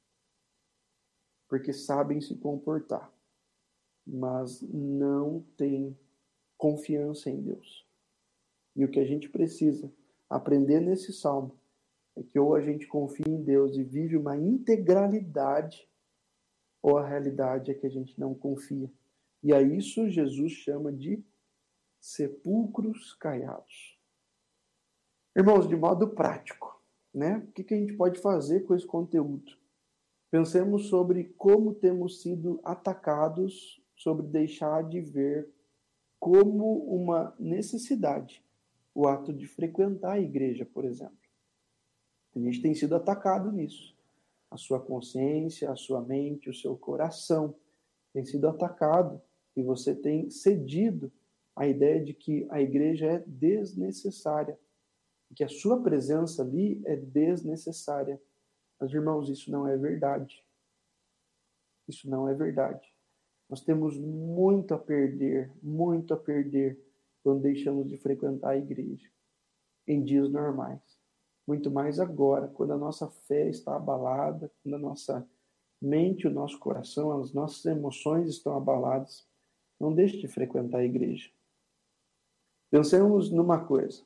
Porque 1.48 1.72
sabem 1.72 2.20
se 2.20 2.35
comportar, 2.37 3.12
mas 4.06 4.62
não 4.62 5.44
têm 5.56 5.96
confiança 6.56 7.30
em 7.30 7.40
Deus. 7.40 7.86
E 8.74 8.84
o 8.84 8.90
que 8.90 9.00
a 9.00 9.04
gente 9.04 9.28
precisa 9.28 9.92
aprender 10.28 10.80
nesse 10.80 11.12
salmo 11.12 11.58
é 12.16 12.22
que 12.22 12.38
ou 12.38 12.54
a 12.54 12.60
gente 12.60 12.86
confia 12.86 13.28
em 13.28 13.42
Deus 13.42 13.76
e 13.76 13.82
vive 13.82 14.16
uma 14.16 14.36
integralidade, 14.36 15.88
ou 16.82 16.98
a 16.98 17.06
realidade 17.06 17.70
é 17.70 17.74
que 17.74 17.86
a 17.86 17.90
gente 17.90 18.18
não 18.18 18.34
confia 18.34 18.90
e 19.42 19.52
a 19.52 19.60
isso 19.60 20.08
Jesus 20.08 20.52
chama 20.52 20.92
de 20.92 21.22
sepulcros 22.00 23.14
caiados. 23.14 23.98
Irmãos, 25.36 25.66
de 25.66 25.74
modo 25.74 26.08
prático, 26.10 26.80
né? 27.12 27.38
O 27.38 27.52
que 27.52 27.74
a 27.74 27.76
gente 27.76 27.94
pode 27.94 28.20
fazer 28.20 28.60
com 28.60 28.74
esse 28.74 28.86
conteúdo? 28.86 29.58
Pensemos 30.30 30.88
sobre 30.88 31.24
como 31.36 31.74
temos 31.74 32.22
sido 32.22 32.60
atacados, 32.62 33.82
sobre 34.02 34.26
deixar 34.26 34.82
de 34.88 35.00
ver 35.00 35.48
como 36.18 36.84
uma 36.84 37.34
necessidade 37.38 38.44
o 38.94 39.06
ato 39.06 39.32
de 39.32 39.46
frequentar 39.46 40.12
a 40.12 40.20
igreja, 40.20 40.66
por 40.66 40.84
exemplo. 40.84 41.16
A 42.34 42.38
gente 42.38 42.60
tem 42.60 42.74
sido 42.74 42.94
atacado 42.94 43.50
nisso. 43.50 43.96
A 44.50 44.56
sua 44.56 44.80
consciência, 44.80 45.70
a 45.70 45.76
sua 45.76 46.02
mente, 46.02 46.50
o 46.50 46.54
seu 46.54 46.76
coração 46.76 47.54
tem 48.12 48.24
sido 48.24 48.46
atacado 48.48 49.20
e 49.56 49.62
você 49.62 49.94
tem 49.94 50.28
cedido 50.30 51.10
à 51.56 51.66
ideia 51.66 52.04
de 52.04 52.12
que 52.12 52.46
a 52.50 52.60
igreja 52.60 53.06
é 53.06 53.18
desnecessária, 53.26 54.58
que 55.34 55.44
a 55.44 55.48
sua 55.48 55.82
presença 55.82 56.42
ali 56.42 56.82
é 56.84 56.96
desnecessária. 56.96 58.20
Mas, 58.78 58.92
irmãos, 58.92 59.30
isso 59.30 59.50
não 59.50 59.66
é 59.66 59.76
verdade. 59.76 60.44
Isso 61.88 62.08
não 62.10 62.28
é 62.28 62.34
verdade. 62.34 62.91
Nós 63.52 63.60
temos 63.60 63.98
muito 63.98 64.72
a 64.72 64.78
perder, 64.78 65.52
muito 65.62 66.14
a 66.14 66.16
perder 66.16 66.82
quando 67.22 67.42
deixamos 67.42 67.86
de 67.86 67.98
frequentar 67.98 68.52
a 68.52 68.56
igreja 68.56 69.10
em 69.86 70.02
dias 70.02 70.30
normais. 70.30 70.80
Muito 71.46 71.70
mais 71.70 72.00
agora, 72.00 72.48
quando 72.48 72.72
a 72.72 72.78
nossa 72.78 73.10
fé 73.10 73.50
está 73.50 73.76
abalada, 73.76 74.50
quando 74.62 74.76
a 74.76 74.78
nossa 74.78 75.28
mente, 75.78 76.26
o 76.26 76.30
nosso 76.30 76.58
coração, 76.58 77.20
as 77.20 77.34
nossas 77.34 77.62
emoções 77.66 78.30
estão 78.30 78.56
abaladas, 78.56 79.28
não 79.78 79.94
deixe 79.94 80.16
de 80.16 80.28
frequentar 80.28 80.78
a 80.78 80.86
igreja. 80.86 81.30
Pensemos 82.70 83.30
numa 83.30 83.62
coisa. 83.62 84.02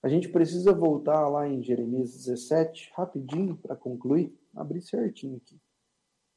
A 0.00 0.08
gente 0.08 0.28
precisa 0.28 0.72
voltar 0.72 1.28
lá 1.28 1.48
em 1.48 1.60
Jeremias 1.60 2.12
17, 2.12 2.92
rapidinho, 2.94 3.56
para 3.56 3.74
concluir, 3.74 4.32
abrir 4.54 4.80
certinho 4.80 5.38
aqui. 5.38 5.60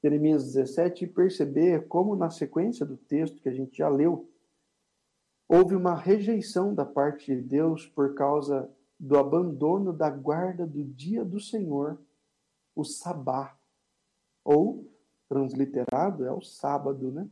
Jeremias 0.04 0.44
17 0.44 1.06
e 1.06 1.08
perceber 1.08 1.88
como, 1.88 2.16
na 2.16 2.30
sequência 2.30 2.86
do 2.86 2.98
texto 2.98 3.42
que 3.42 3.48
a 3.48 3.54
gente 3.54 3.78
já 3.78 3.88
leu, 3.88 4.30
houve 5.48 5.76
uma 5.76 5.96
rejeição 5.96 6.76
da 6.76 6.86
parte 6.86 7.34
de 7.34 7.42
Deus 7.42 7.88
por 7.88 8.14
causa 8.14 8.70
do 9.00 9.18
abandono 9.18 9.94
da 9.94 10.10
guarda 10.10 10.68
do 10.68 10.84
dia 10.84 11.24
do 11.24 11.40
Senhor, 11.40 11.98
o 12.76 12.84
sabá, 12.84 13.58
ou 14.44 14.92
transliterado 15.30 16.26
é 16.26 16.32
o 16.32 16.42
sábado, 16.42 17.12
né? 17.12 17.28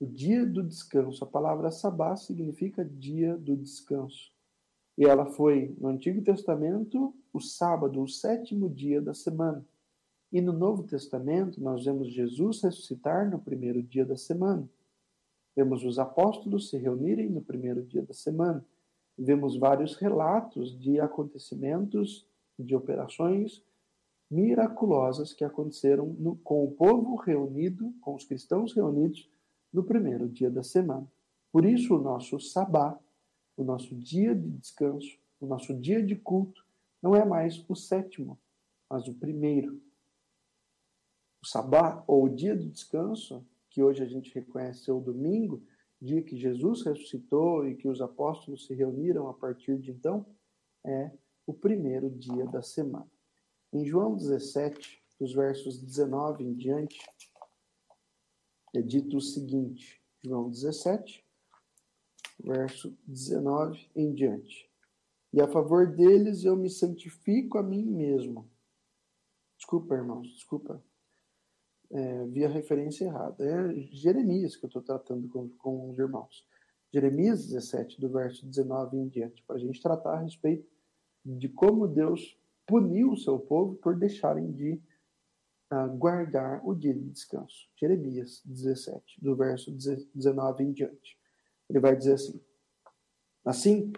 O 0.00 0.06
dia 0.06 0.44
do 0.44 0.62
descanso. 0.62 1.22
A 1.22 1.26
palavra 1.26 1.70
sabá 1.70 2.16
significa 2.16 2.84
dia 2.84 3.36
do 3.36 3.56
descanso. 3.56 4.32
E 4.98 5.04
ela 5.04 5.26
foi, 5.26 5.74
no 5.78 5.88
Antigo 5.88 6.20
Testamento, 6.22 7.14
o 7.32 7.40
sábado, 7.40 8.02
o 8.02 8.08
sétimo 8.08 8.68
dia 8.68 9.00
da 9.00 9.14
semana. 9.14 9.64
E 10.32 10.40
no 10.40 10.52
Novo 10.54 10.82
Testamento, 10.84 11.62
nós 11.62 11.84
vemos 11.84 12.10
Jesus 12.10 12.62
ressuscitar 12.62 13.30
no 13.30 13.38
primeiro 13.38 13.82
dia 13.82 14.04
da 14.06 14.16
semana. 14.16 14.66
Vemos 15.54 15.84
os 15.84 15.98
apóstolos 15.98 16.70
se 16.70 16.78
reunirem 16.78 17.28
no 17.28 17.42
primeiro 17.42 17.82
dia 17.82 18.02
da 18.02 18.14
semana. 18.14 18.64
Vemos 19.18 19.58
vários 19.58 19.94
relatos 19.94 20.78
de 20.78 20.98
acontecimentos, 20.98 22.26
de 22.58 22.74
operações 22.74 23.62
miraculosas 24.30 25.34
que 25.34 25.44
aconteceram 25.44 26.06
no, 26.18 26.36
com 26.36 26.64
o 26.64 26.72
povo 26.72 27.16
reunido, 27.16 27.92
com 28.00 28.14
os 28.14 28.24
cristãos 28.24 28.72
reunidos 28.72 29.30
no 29.70 29.84
primeiro 29.84 30.26
dia 30.26 30.50
da 30.50 30.62
semana. 30.62 31.06
Por 31.52 31.66
isso, 31.66 31.94
o 31.94 32.02
nosso 32.02 32.40
sabá, 32.40 32.98
o 33.54 33.62
nosso 33.62 33.94
dia 33.94 34.34
de 34.34 34.48
descanso, 34.48 35.18
o 35.38 35.46
nosso 35.46 35.74
dia 35.74 36.02
de 36.02 36.16
culto, 36.16 36.64
não 37.02 37.14
é 37.14 37.22
mais 37.22 37.62
o 37.68 37.74
sétimo, 37.74 38.38
mas 38.88 39.06
o 39.06 39.12
primeiro. 39.12 39.78
O 41.42 41.46
sabá, 41.46 42.04
ou 42.06 42.24
o 42.24 42.28
dia 42.28 42.54
do 42.54 42.68
descanso, 42.68 43.44
que 43.68 43.82
hoje 43.82 44.02
a 44.02 44.06
gente 44.06 44.32
reconhece 44.32 44.84
ser 44.84 44.92
o 44.92 45.00
domingo, 45.00 45.62
dia 46.00 46.22
que 46.22 46.36
Jesus 46.36 46.82
ressuscitou 46.82 47.66
e 47.66 47.74
que 47.74 47.88
os 47.88 48.00
apóstolos 48.00 48.66
se 48.66 48.74
reuniram 48.74 49.28
a 49.28 49.34
partir 49.34 49.78
de 49.78 49.90
então, 49.90 50.26
é 50.84 51.10
o 51.46 51.52
primeiro 51.52 52.10
dia 52.10 52.46
da 52.46 52.62
semana. 52.62 53.10
Em 53.72 53.84
João 53.84 54.16
17, 54.16 55.02
dos 55.18 55.32
versos 55.32 55.80
19 55.80 56.44
em 56.44 56.54
diante, 56.54 57.00
é 58.74 58.82
dito 58.82 59.16
o 59.16 59.20
seguinte: 59.20 60.02
João 60.22 60.50
17, 60.50 61.24
verso 62.44 62.96
19 63.06 63.90
em 63.96 64.12
diante. 64.12 64.70
E 65.32 65.40
a 65.40 65.48
favor 65.48 65.86
deles 65.86 66.44
eu 66.44 66.56
me 66.56 66.68
santifico 66.68 67.58
a 67.58 67.62
mim 67.62 67.84
mesmo. 67.84 68.50
Desculpa, 69.56 69.94
irmãos, 69.94 70.28
desculpa. 70.34 70.82
É, 71.92 72.26
vi 72.26 72.44
a 72.44 72.48
referência 72.48 73.04
errada. 73.04 73.44
É 73.44 73.74
Jeremias 73.92 74.56
que 74.56 74.64
eu 74.64 74.68
estou 74.68 74.82
tratando 74.82 75.28
com, 75.28 75.48
com 75.50 75.90
os 75.90 75.98
irmãos. 75.98 76.44
Jeremias 76.92 77.46
17, 77.46 78.00
do 78.00 78.08
verso 78.08 78.46
19 78.46 78.96
em 78.98 79.08
diante, 79.08 79.42
para 79.44 79.56
a 79.56 79.58
gente 79.58 79.80
tratar 79.80 80.14
a 80.14 80.20
respeito 80.20 80.66
de 81.24 81.48
como 81.48 81.88
Deus 81.88 82.38
puniu 82.66 83.12
o 83.12 83.16
seu 83.16 83.38
povo 83.38 83.74
por 83.76 83.96
deixarem 83.96 84.52
de 84.52 84.80
uh, 85.72 85.88
guardar 85.96 86.60
o 86.66 86.74
dia 86.74 86.92
de 86.92 87.08
descanso. 87.08 87.68
Jeremias 87.76 88.42
17, 88.44 89.22
do 89.22 89.34
verso 89.34 89.70
19 89.70 90.64
em 90.64 90.72
diante. 90.72 91.18
Ele 91.68 91.80
vai 91.80 91.96
dizer 91.96 92.14
assim: 92.14 92.40
Assim 93.44 93.92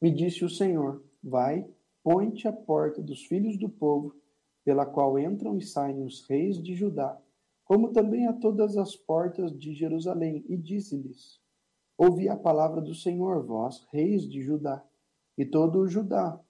me 0.00 0.10
disse 0.10 0.44
o 0.44 0.50
Senhor: 0.50 1.02
Vai, 1.22 1.68
ponte 2.02 2.48
a 2.48 2.52
porta 2.52 3.02
dos 3.02 3.24
filhos 3.26 3.58
do 3.58 3.68
povo, 3.68 4.14
pela 4.64 4.86
qual 4.86 5.18
entram 5.18 5.56
e 5.56 5.62
saem 5.62 6.02
os 6.02 6.26
reis 6.26 6.62
de 6.62 6.74
Judá, 6.74 7.20
como 7.70 7.92
também 7.92 8.26
a 8.26 8.32
todas 8.32 8.76
as 8.76 8.96
portas 8.96 9.56
de 9.56 9.72
Jerusalém, 9.72 10.44
e 10.48 10.56
disse-lhes: 10.56 11.40
Ouvi 11.96 12.28
a 12.28 12.36
palavra 12.36 12.80
do 12.80 12.96
Senhor, 12.96 13.46
vós, 13.46 13.86
reis 13.92 14.28
de 14.28 14.42
Judá, 14.42 14.84
e 15.38 15.46
todo 15.46 15.78
o 15.78 15.86
Judá, 15.86 16.44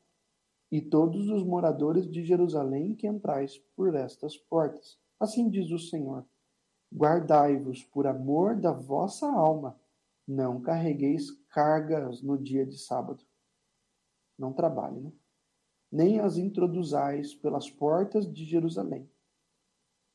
e 0.72 0.80
todos 0.80 1.28
os 1.28 1.44
moradores 1.44 2.10
de 2.10 2.24
Jerusalém 2.24 2.94
que 2.94 3.06
entrais 3.06 3.58
por 3.76 3.94
estas 3.94 4.34
portas. 4.34 4.98
Assim 5.20 5.50
diz 5.50 5.70
o 5.70 5.78
Senhor: 5.78 6.24
Guardai-vos 6.90 7.84
por 7.84 8.06
amor 8.06 8.58
da 8.58 8.72
vossa 8.72 9.30
alma, 9.30 9.78
não 10.26 10.62
carregueis 10.62 11.30
cargas 11.50 12.22
no 12.22 12.38
dia 12.38 12.64
de 12.64 12.78
sábado. 12.78 13.22
Não 14.38 14.54
trabalhe, 14.54 14.98
né? 14.98 15.12
Nem 15.92 16.18
as 16.18 16.38
introduzais 16.38 17.34
pelas 17.34 17.68
portas 17.68 18.26
de 18.32 18.42
Jerusalém. 18.46 19.06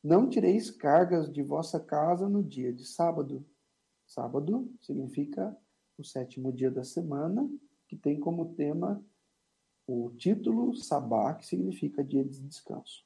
Não 0.06 0.30
tireis 0.30 0.70
cargas 0.70 1.34
de 1.34 1.42
vossa 1.42 1.80
casa 1.80 2.30
no 2.30 2.44
dia 2.44 2.72
de 2.72 2.86
sábado. 2.86 3.44
Sábado 4.06 4.72
significa 4.80 5.58
o 5.98 6.04
sétimo 6.04 6.54
dia 6.54 6.70
da 6.70 6.84
semana, 6.84 7.50
que 7.88 7.98
tem 7.98 8.20
como 8.20 8.54
tema 8.54 9.04
o 9.88 10.12
título 10.12 10.76
Sabá, 10.76 11.34
que 11.34 11.44
significa 11.44 12.04
dia 12.04 12.24
de 12.24 12.40
descanso. 12.40 13.04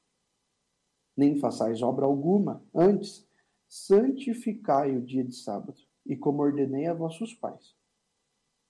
Nem 1.15 1.39
façais 1.39 1.81
obra 1.81 2.05
alguma, 2.05 2.61
antes 2.75 3.25
santificai 3.65 4.97
o 4.97 5.01
dia 5.01 5.23
de 5.23 5.37
sábado, 5.37 5.81
e 6.05 6.17
como 6.17 6.41
ordenei 6.41 6.85
a 6.85 6.93
vossos 6.93 7.33
pais. 7.33 7.77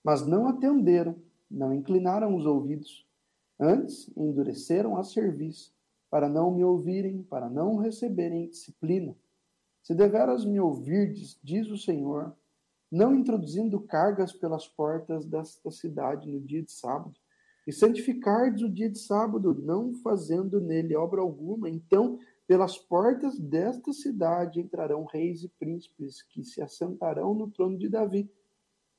Mas 0.04 0.28
não 0.28 0.48
atenderam, 0.48 1.16
não 1.50 1.74
inclinaram 1.74 2.36
os 2.36 2.46
ouvidos, 2.46 3.10
antes 3.60 4.08
endureceram 4.16 4.98
a 4.98 5.04
cerviz, 5.04 5.74
para 6.10 6.28
não 6.28 6.52
me 6.52 6.64
ouvirem, 6.64 7.24
para 7.24 7.50
não 7.50 7.78
receberem 7.78 8.50
disciplina. 8.50 9.16
Se 9.84 9.94
deveras 9.94 10.46
me 10.46 10.60
ouvirdes, 10.60 11.40
diz 11.44 11.70
o 11.70 11.78
Senhor, 11.78 12.36
não 12.92 13.16
introduzindo 13.16 13.80
cargas 13.82 14.34
pelas 14.34 14.68
portas 14.68 15.26
desta 15.26 15.70
cidade 15.70 16.28
no 16.28 16.42
dia 16.42 16.64
de 16.64 16.72
sábado, 16.72 17.16
e 17.68 17.72
santificardes 17.72 18.64
o 18.64 18.70
dia 18.70 18.90
de 18.90 18.98
sábado, 18.98 19.54
não 19.54 19.94
fazendo 19.94 20.60
nele 20.60 20.96
obra 20.96 21.22
alguma. 21.22 21.70
Então, 21.70 22.18
pelas 22.48 22.80
portas 22.80 23.38
desta 23.38 23.94
cidade 23.94 24.60
entrarão 24.60 25.06
reis 25.06 25.44
e 25.44 25.50
príncipes 25.50 26.24
que 26.24 26.44
se 26.44 26.64
assentarão 26.64 27.36
no 27.36 27.48
trono 27.52 27.78
de 27.78 27.88
Davi, 27.88 28.28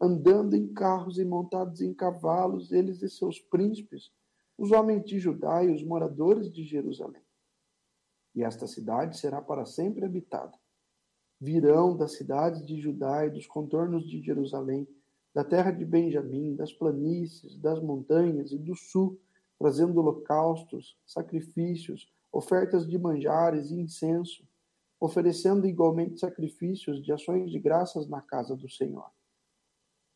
andando 0.01 0.55
em 0.55 0.73
carros 0.73 1.19
e 1.19 1.25
montados 1.25 1.81
em 1.81 1.93
cavalos, 1.93 2.71
eles 2.71 3.03
e 3.03 3.11
seus 3.11 3.41
príncipes, 3.41 4.13
os 4.61 4.73
homens 4.73 5.07
de 5.07 5.19
Judá 5.19 5.65
e 5.65 5.73
os 5.73 5.83
moradores 5.83 6.53
de 6.53 6.63
Jerusalém. 6.65 7.23
E 8.35 8.45
esta 8.45 8.67
cidade 8.67 9.19
será 9.19 9.41
para 9.41 9.65
sempre 9.65 10.05
habitada. 10.05 10.53
Virão 11.41 11.97
das 11.97 12.13
cidades 12.13 12.67
de 12.67 12.79
Judá 12.79 13.25
e 13.25 13.31
dos 13.31 13.47
contornos 13.47 14.07
de 14.07 14.21
Jerusalém 14.21 14.87
da 15.33 15.43
terra 15.43 15.71
de 15.71 15.83
Benjamim, 15.83 16.55
das 16.55 16.75
planícies, 16.75 17.57
das 17.57 17.81
montanhas 17.81 18.53
e 18.53 18.59
do 18.59 18.75
sul, 18.75 19.19
trazendo 19.59 19.99
holocaustos, 19.99 20.95
sacrifícios, 21.07 22.13
ofertas 22.31 22.87
de 22.87 22.99
manjares 22.99 23.71
e 23.71 23.81
incenso, 23.81 24.47
oferecendo 25.01 25.67
igualmente 25.67 26.21
sacrifícios 26.21 27.03
de 27.03 27.11
ações 27.11 27.51
de 27.51 27.59
graças 27.59 28.07
na 28.07 28.21
casa 28.21 28.55
do 28.55 28.69
Senhor. 28.69 29.11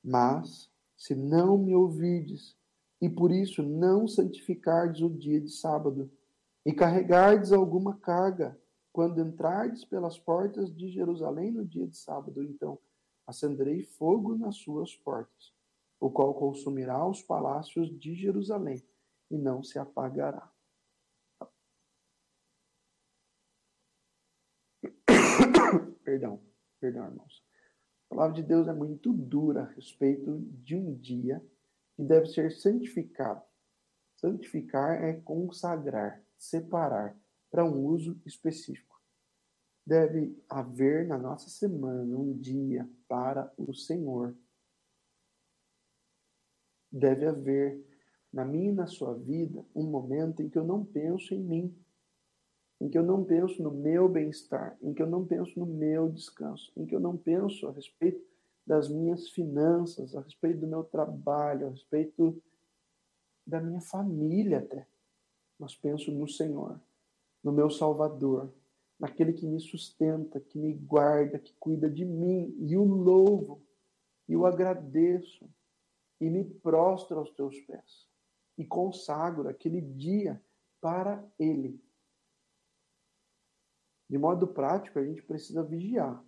Mas, 0.03 0.71
se 0.99 1.15
não 1.15 1.57
me 1.57 1.75
ouvides, 1.75 2.55
e 3.01 3.09
por 3.09 3.31
isso 3.31 3.63
não 3.63 4.07
santificardes 4.07 5.03
o 5.03 5.11
dia 5.11 5.41
de 5.41 5.51
sábado, 5.51 6.11
e 6.65 6.73
carregardes 6.73 7.53
alguma 7.53 7.99
carga, 7.99 8.59
quando 8.93 9.21
entrardes 9.21 9.85
pelas 9.85 10.19
portas 10.19 10.75
de 10.75 10.89
Jerusalém 10.89 11.51
no 11.51 11.67
dia 11.67 11.87
de 11.87 11.97
sábado, 11.97 12.43
então 12.43 12.79
acenderei 13.27 13.83
fogo 13.83 14.37
nas 14.37 14.57
suas 14.57 14.95
portas, 14.95 15.53
o 15.99 16.11
qual 16.11 16.33
consumirá 16.35 17.07
os 17.07 17.23
palácios 17.23 17.89
de 17.99 18.15
Jerusalém 18.15 18.83
e 19.31 19.37
não 19.37 19.63
se 19.63 19.79
apagará. 19.79 20.51
perdão, 26.05 26.41
perdão, 26.79 27.07
irmãos. 27.07 27.45
A 28.07 28.15
palavra 28.15 28.35
de 28.35 28.43
Deus 28.43 28.69
é 28.69 28.73
muito 28.73 29.13
dura 29.13 29.63
a 29.63 29.73
respeito 29.73 30.39
de 30.63 30.77
um 30.77 30.95
dia 30.95 31.45
que 31.97 32.03
deve 32.03 32.27
ser 32.27 32.53
santificado. 32.53 33.43
Santificar 34.17 35.03
é 35.03 35.15
consagrar, 35.21 36.23
separar 36.37 37.17
para 37.51 37.65
um 37.65 37.85
uso 37.85 38.21
específico 38.25 38.95
deve 39.87 40.35
haver 40.49 41.07
na 41.07 41.19
nossa 41.19 41.49
semana 41.51 42.17
um 42.17 42.33
dia 42.37 42.89
para 43.07 43.53
o 43.57 43.75
Senhor. 43.75 44.35
Deve 46.91 47.27
haver 47.27 47.85
na 48.33 48.45
minha 48.45 48.71
e 48.71 48.75
na 48.75 48.87
sua 48.87 49.15
vida 49.15 49.65
um 49.75 49.85
momento 49.85 50.43
em 50.43 50.49
que 50.49 50.59
eu 50.59 50.65
não 50.65 50.85
penso 50.85 51.35
em 51.35 51.41
mim, 51.41 51.77
em 52.81 52.89
que 52.89 52.97
eu 52.97 53.03
não 53.03 53.25
penso 53.25 53.63
no 53.63 53.71
meu 53.71 54.09
bem-estar, 54.09 54.77
em 54.81 54.95
que 54.95 55.03
eu 55.03 55.07
não 55.07 55.27
penso 55.27 55.59
no 55.59 55.67
meu 55.67 56.11
descanso, 56.11 56.73
em 56.77 56.87
que 56.87 56.95
eu 56.95 57.01
não 57.01 57.17
penso 57.17 57.69
a 57.69 57.73
respeito 57.73 58.25
das 58.67 58.89
minhas 58.89 59.29
finanças, 59.29 60.15
a 60.15 60.21
respeito 60.21 60.61
do 60.61 60.67
meu 60.67 60.85
trabalho, 60.85 61.67
a 61.67 61.71
respeito 61.71 62.43
da 63.47 63.61
minha 63.61 63.81
família 63.81 64.59
até. 64.59 64.87
Mas 65.59 65.75
penso 65.75 66.11
no 66.11 66.27
Senhor, 66.27 66.81
no 67.43 67.53
meu 67.53 67.71
Salvador, 67.71 68.53
naquele 68.99 69.33
que 69.33 69.47
me 69.47 69.61
sustenta, 69.61 70.41
que 70.41 70.59
me 70.59 70.73
guarda, 70.73 71.39
que 71.39 71.53
cuida 71.55 71.91
de 71.91 72.05
mim, 72.05 72.57
e 72.59 72.77
o 72.77 72.85
louvo, 72.85 73.61
e 74.29 74.35
o 74.35 74.47
agradeço, 74.47 75.49
e 76.21 76.31
me 76.31 76.45
prostro 76.45 77.19
aos 77.19 77.31
teus 77.33 77.61
pés, 77.63 78.09
e 78.57 78.65
consagro 78.65 79.49
aquele 79.49 79.81
dia 79.81 80.43
para 80.81 81.23
Ele. 81.39 81.79
De 84.09 84.17
modo 84.17 84.47
prático, 84.47 84.99
a 84.99 85.05
gente 85.05 85.23
precisa 85.23 85.63
vigiar. 85.63 86.23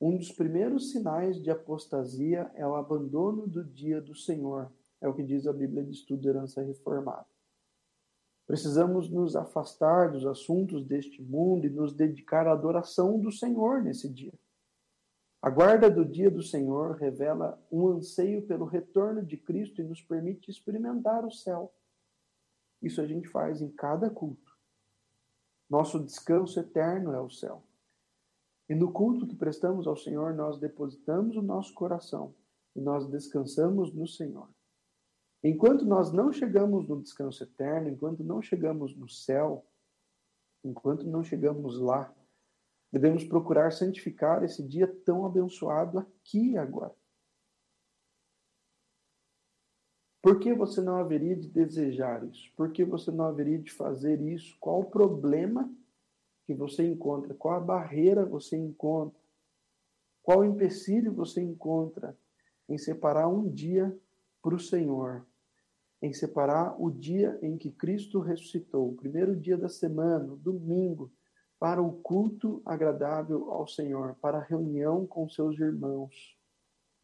Um 0.00 0.16
dos 0.16 0.32
primeiros 0.32 0.92
sinais 0.92 1.40
de 1.42 1.50
apostasia 1.50 2.50
é 2.54 2.66
o 2.66 2.74
abandono 2.74 3.46
do 3.46 3.62
dia 3.62 4.00
do 4.00 4.14
Senhor, 4.14 4.72
é 4.98 5.06
o 5.06 5.12
que 5.12 5.22
diz 5.22 5.46
a 5.46 5.52
Bíblia 5.52 5.84
de 5.84 5.92
Estudo 5.92 6.26
Herança 6.26 6.62
Reformada. 6.62 7.26
Precisamos 8.46 9.10
nos 9.10 9.36
afastar 9.36 10.10
dos 10.10 10.24
assuntos 10.24 10.84
deste 10.84 11.22
mundo 11.22 11.66
e 11.66 11.70
nos 11.70 11.92
dedicar 11.92 12.46
à 12.46 12.52
adoração 12.52 13.20
do 13.20 13.30
Senhor 13.30 13.82
nesse 13.82 14.08
dia. 14.08 14.32
A 15.42 15.50
guarda 15.50 15.90
do 15.90 16.04
dia 16.04 16.30
do 16.30 16.42
Senhor 16.42 16.96
revela 16.96 17.62
um 17.70 17.88
anseio 17.88 18.42
pelo 18.46 18.64
retorno 18.64 19.24
de 19.24 19.36
Cristo 19.36 19.80
e 19.80 19.84
nos 19.84 20.02
permite 20.02 20.50
experimentar 20.50 21.24
o 21.24 21.30
céu. 21.30 21.72
Isso 22.82 23.00
a 23.00 23.06
gente 23.06 23.28
faz 23.28 23.60
em 23.60 23.70
cada 23.70 24.08
culto. 24.08 24.56
Nosso 25.68 26.00
descanso 26.00 26.58
eterno 26.58 27.12
é 27.12 27.20
o 27.20 27.30
céu. 27.30 27.62
E 28.70 28.74
no 28.76 28.92
culto 28.92 29.26
que 29.26 29.34
prestamos 29.34 29.88
ao 29.88 29.96
Senhor, 29.96 30.32
nós 30.32 30.60
depositamos 30.60 31.36
o 31.36 31.42
nosso 31.42 31.74
coração 31.74 32.32
e 32.76 32.80
nós 32.80 33.04
descansamos 33.08 33.92
no 33.92 34.06
Senhor. 34.06 34.48
Enquanto 35.42 35.84
nós 35.84 36.12
não 36.12 36.32
chegamos 36.32 36.86
no 36.86 37.02
descanso 37.02 37.42
eterno, 37.42 37.88
enquanto 37.88 38.22
não 38.22 38.40
chegamos 38.40 38.96
no 38.96 39.08
céu, 39.08 39.66
enquanto 40.62 41.04
não 41.04 41.24
chegamos 41.24 41.80
lá, 41.80 42.14
devemos 42.92 43.24
procurar 43.24 43.72
santificar 43.72 44.44
esse 44.44 44.62
dia 44.62 44.86
tão 45.04 45.26
abençoado 45.26 45.98
aqui 45.98 46.52
e 46.52 46.56
agora. 46.56 46.94
Por 50.22 50.38
que 50.38 50.54
você 50.54 50.80
não 50.80 50.94
haveria 50.94 51.34
de 51.34 51.48
desejar 51.48 52.22
isso? 52.24 52.48
Por 52.54 52.70
que 52.70 52.84
você 52.84 53.10
não 53.10 53.24
haveria 53.24 53.58
de 53.58 53.72
fazer 53.72 54.20
isso? 54.20 54.56
Qual 54.60 54.82
o 54.82 54.90
problema 54.90 55.68
que 56.50 56.54
você 56.54 56.84
encontra? 56.84 57.32
Qual 57.32 57.54
a 57.54 57.60
barreira 57.60 58.26
você 58.26 58.56
encontra? 58.56 59.20
Qual 60.20 60.44
empecilho 60.44 61.12
você 61.12 61.40
encontra 61.40 62.18
em 62.68 62.76
separar 62.76 63.28
um 63.28 63.48
dia 63.48 63.96
para 64.42 64.56
o 64.56 64.60
Senhor? 64.60 65.24
em 66.02 66.14
separar 66.14 66.80
o 66.80 66.90
dia 66.90 67.38
em 67.42 67.58
que 67.58 67.70
Cristo 67.70 68.20
ressuscitou, 68.20 68.88
o 68.88 68.96
primeiro 68.96 69.36
dia 69.36 69.58
da 69.58 69.68
semana, 69.68 70.34
domingo, 70.34 71.12
para 71.58 71.82
o 71.82 71.92
culto 72.00 72.62
agradável 72.64 73.50
ao 73.50 73.68
Senhor, 73.68 74.14
para 74.14 74.38
a 74.38 74.42
reunião 74.42 75.06
com 75.06 75.28
seus 75.28 75.60
irmãos. 75.60 76.38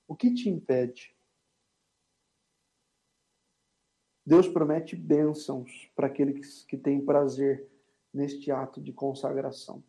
O 0.09 0.17
que 0.17 0.33
te 0.33 0.49
impede? 0.49 1.15
Deus 4.25 4.49
promete 4.49 4.97
bênçãos 4.97 5.93
para 5.95 6.07
aqueles 6.07 6.65
que 6.65 6.79
têm 6.79 7.05
prazer 7.05 7.69
neste 8.17 8.51
ato 8.51 8.81
de 8.81 8.93
consagração. 8.93 9.85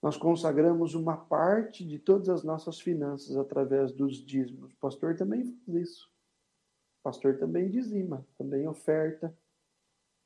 Nós 0.00 0.16
consagramos 0.16 0.94
uma 0.94 1.16
parte 1.16 1.84
de 1.84 1.98
todas 1.98 2.28
as 2.28 2.42
nossas 2.44 2.80
finanças 2.80 3.36
através 3.36 3.92
dos 3.92 4.24
dízimos. 4.24 4.72
O 4.72 4.76
pastor 4.76 5.16
também 5.16 5.44
faz 5.44 5.68
isso. 5.68 6.10
O 7.00 7.02
pastor 7.02 7.36
também 7.36 7.68
dizima, 7.68 8.26
também 8.38 8.66
oferta. 8.66 9.36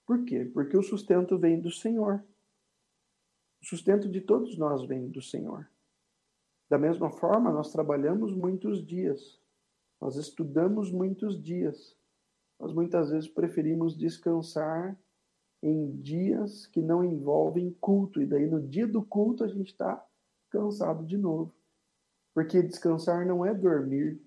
Por 0.06 0.24
quê? 0.24 0.44
Porque 0.44 0.76
o 0.76 0.82
sustento 0.82 1.38
vem 1.38 1.60
do 1.60 1.72
Senhor. 1.72 2.22
O 3.62 3.66
sustento 3.66 4.08
de 4.08 4.20
todos 4.20 4.56
nós 4.58 4.84
vem 4.84 5.08
do 5.08 5.22
Senhor. 5.22 5.68
Da 6.68 6.78
mesma 6.78 7.10
forma, 7.10 7.50
nós 7.50 7.72
trabalhamos 7.72 8.32
muitos 8.32 8.84
dias, 8.84 9.40
nós 10.00 10.16
estudamos 10.16 10.90
muitos 10.90 11.40
dias, 11.42 11.96
nós 12.58 12.72
muitas 12.72 13.10
vezes 13.10 13.28
preferimos 13.28 13.96
descansar 13.96 14.98
em 15.66 15.96
dias 15.96 16.66
que 16.66 16.82
não 16.82 17.02
envolvem 17.02 17.74
culto, 17.80 18.20
e 18.20 18.26
daí 18.26 18.46
no 18.46 18.60
dia 18.60 18.86
do 18.86 19.02
culto 19.02 19.42
a 19.42 19.48
gente 19.48 19.68
está 19.68 20.06
cansado 20.50 21.06
de 21.06 21.16
novo. 21.16 21.54
Porque 22.34 22.62
descansar 22.62 23.24
não 23.24 23.46
é 23.46 23.54
dormir, 23.54 24.20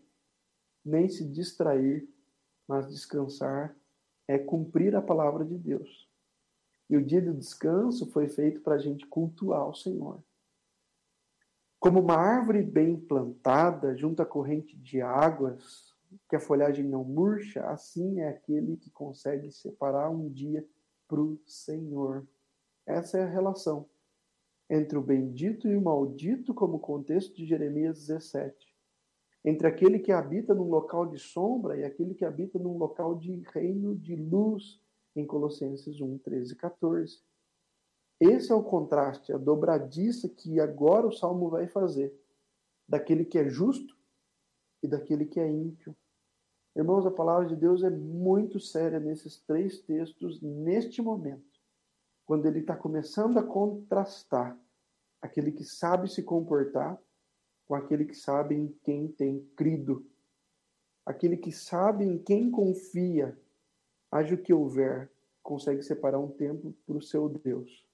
nem 0.84 1.08
se 1.08 1.24
distrair, 1.24 2.10
mas 2.68 2.90
descansar 2.90 3.78
é 4.28 4.40
cumprir 4.40 4.96
a 4.96 5.02
palavra 5.02 5.46
de 5.46 5.56
Deus. 5.60 6.10
E 6.90 6.98
o 6.98 7.06
dia 7.06 7.22
do 7.22 7.36
descanso 7.36 8.10
foi 8.12 8.28
feito 8.28 8.62
para 8.62 8.74
a 8.74 8.80
gente 8.80 9.06
cultuar 9.06 9.70
o 9.70 9.76
Senhor. 9.76 10.24
Como 11.80 12.00
uma 12.00 12.16
árvore 12.16 12.64
bem 12.64 13.00
plantada 13.00 13.96
junto 13.96 14.24
à 14.24 14.26
corrente 14.26 14.76
de 14.76 15.02
águas, 15.02 15.94
que 16.28 16.36
a 16.36 16.40
folhagem 16.40 16.86
não 16.86 17.04
murcha, 17.04 17.64
assim 17.68 18.22
é 18.22 18.30
aquele 18.30 18.76
que 18.76 18.90
consegue 18.90 19.52
separar 19.52 20.10
um 20.10 20.28
dia 20.30 20.68
para 21.08 21.22
o 21.22 21.40
Senhor. 21.46 22.28
Essa 22.86 23.18
é 23.18 23.24
a 23.24 23.30
relação 23.30 23.88
entre 24.70 24.98
o 24.98 25.02
bendito 25.02 25.68
e 25.68 25.76
o 25.76 25.82
maldito, 25.82 26.54
como 26.54 26.80
contexto 26.80 27.36
de 27.36 27.46
Jeremias 27.46 27.98
17 28.00 28.78
entre 29.48 29.66
aquele 29.66 30.00
que 30.00 30.12
habita 30.12 30.54
num 30.54 30.70
local 30.70 31.06
de 31.06 31.18
sombra 31.18 31.78
e 31.78 31.86
aquele 31.86 32.14
que 32.14 32.26
habita 32.26 32.60
num 32.60 32.78
local 32.78 33.16
de 33.16 33.44
reino 33.54 33.96
de 33.96 34.14
luz, 34.14 34.82
em 35.16 35.26
Colossenses 35.26 36.02
1, 36.02 36.18
13 36.18 36.52
e 36.52 36.56
14. 36.58 37.22
Esse 38.20 38.52
é 38.52 38.56
o 38.56 38.62
contraste, 38.62 39.32
a 39.32 39.38
dobradiça 39.38 40.28
que 40.28 40.60
agora 40.60 41.08
o 41.08 41.14
Salmo 41.14 41.50
vai 41.50 41.66
fazer 41.66 42.14
daquele 42.86 43.24
que 43.24 43.38
é 43.38 43.48
justo 43.48 43.96
e 44.84 44.88
daquele 44.88 45.26
que 45.26 45.40
é 45.40 45.50
ímpio. 45.50 45.96
Irmãos, 46.78 47.08
a 47.08 47.12
palavra 47.12 47.48
de 47.48 47.56
Deus 47.56 47.82
é 47.82 47.90
muito 47.90 48.60
séria 48.60 49.00
nesses 49.00 49.36
três 49.36 49.80
textos, 49.80 50.40
neste 50.40 51.02
momento, 51.02 51.60
quando 52.24 52.46
ele 52.46 52.60
está 52.60 52.76
começando 52.76 53.40
a 53.40 53.44
contrastar 53.44 54.56
aquele 55.20 55.52
que 55.52 55.64
sabe 55.64 56.08
se 56.08 56.22
comportar 56.22 57.02
com 57.68 57.74
aquele 57.74 58.06
que 58.06 58.14
sabe 58.14 58.54
em 58.54 58.68
quem 58.84 59.08
tem 59.08 59.40
crido. 59.56 60.06
Aquele 61.04 61.36
que 61.36 61.52
sabe 61.52 62.06
em 62.06 62.16
quem 62.16 62.52
confia, 62.52 63.36
haja 64.12 64.36
o 64.36 64.38
que 64.38 64.54
houver, 64.54 65.12
consegue 65.42 65.82
separar 65.82 66.20
um 66.20 66.30
tempo 66.30 66.76
para 66.86 66.98
o 66.98 67.02
seu 67.02 67.28
Deus. 67.28 67.88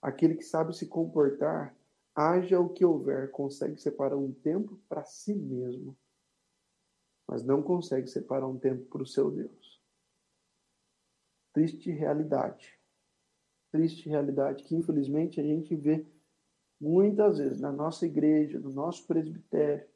Aquele 0.00 0.36
que 0.36 0.44
sabe 0.44 0.74
se 0.74 0.86
comportar, 0.86 1.76
haja 2.14 2.58
o 2.58 2.70
que 2.70 2.82
houver, 2.82 3.30
consegue 3.30 3.78
separar 3.78 4.16
um 4.16 4.32
tempo 4.32 4.80
para 4.88 5.04
si 5.04 5.34
mesmo, 5.34 5.94
mas 7.26 7.44
não 7.44 7.62
consegue 7.62 8.06
separar 8.08 8.46
um 8.46 8.58
tempo 8.58 8.84
para 8.86 9.02
o 9.02 9.06
seu 9.06 9.30
Deus. 9.30 9.80
Triste 11.52 11.90
realidade. 11.90 12.78
Triste 13.72 14.08
realidade 14.08 14.62
que 14.64 14.74
infelizmente 14.74 15.40
a 15.40 15.42
gente 15.42 15.74
vê 15.74 16.06
muitas 16.80 17.38
vezes 17.38 17.60
na 17.60 17.72
nossa 17.72 18.06
igreja, 18.06 18.60
no 18.60 18.70
nosso 18.70 19.06
presbitério, 19.06 19.86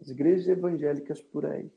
as 0.00 0.08
igrejas 0.08 0.46
evangélicas 0.48 1.20
por 1.20 1.44
aí, 1.44 1.70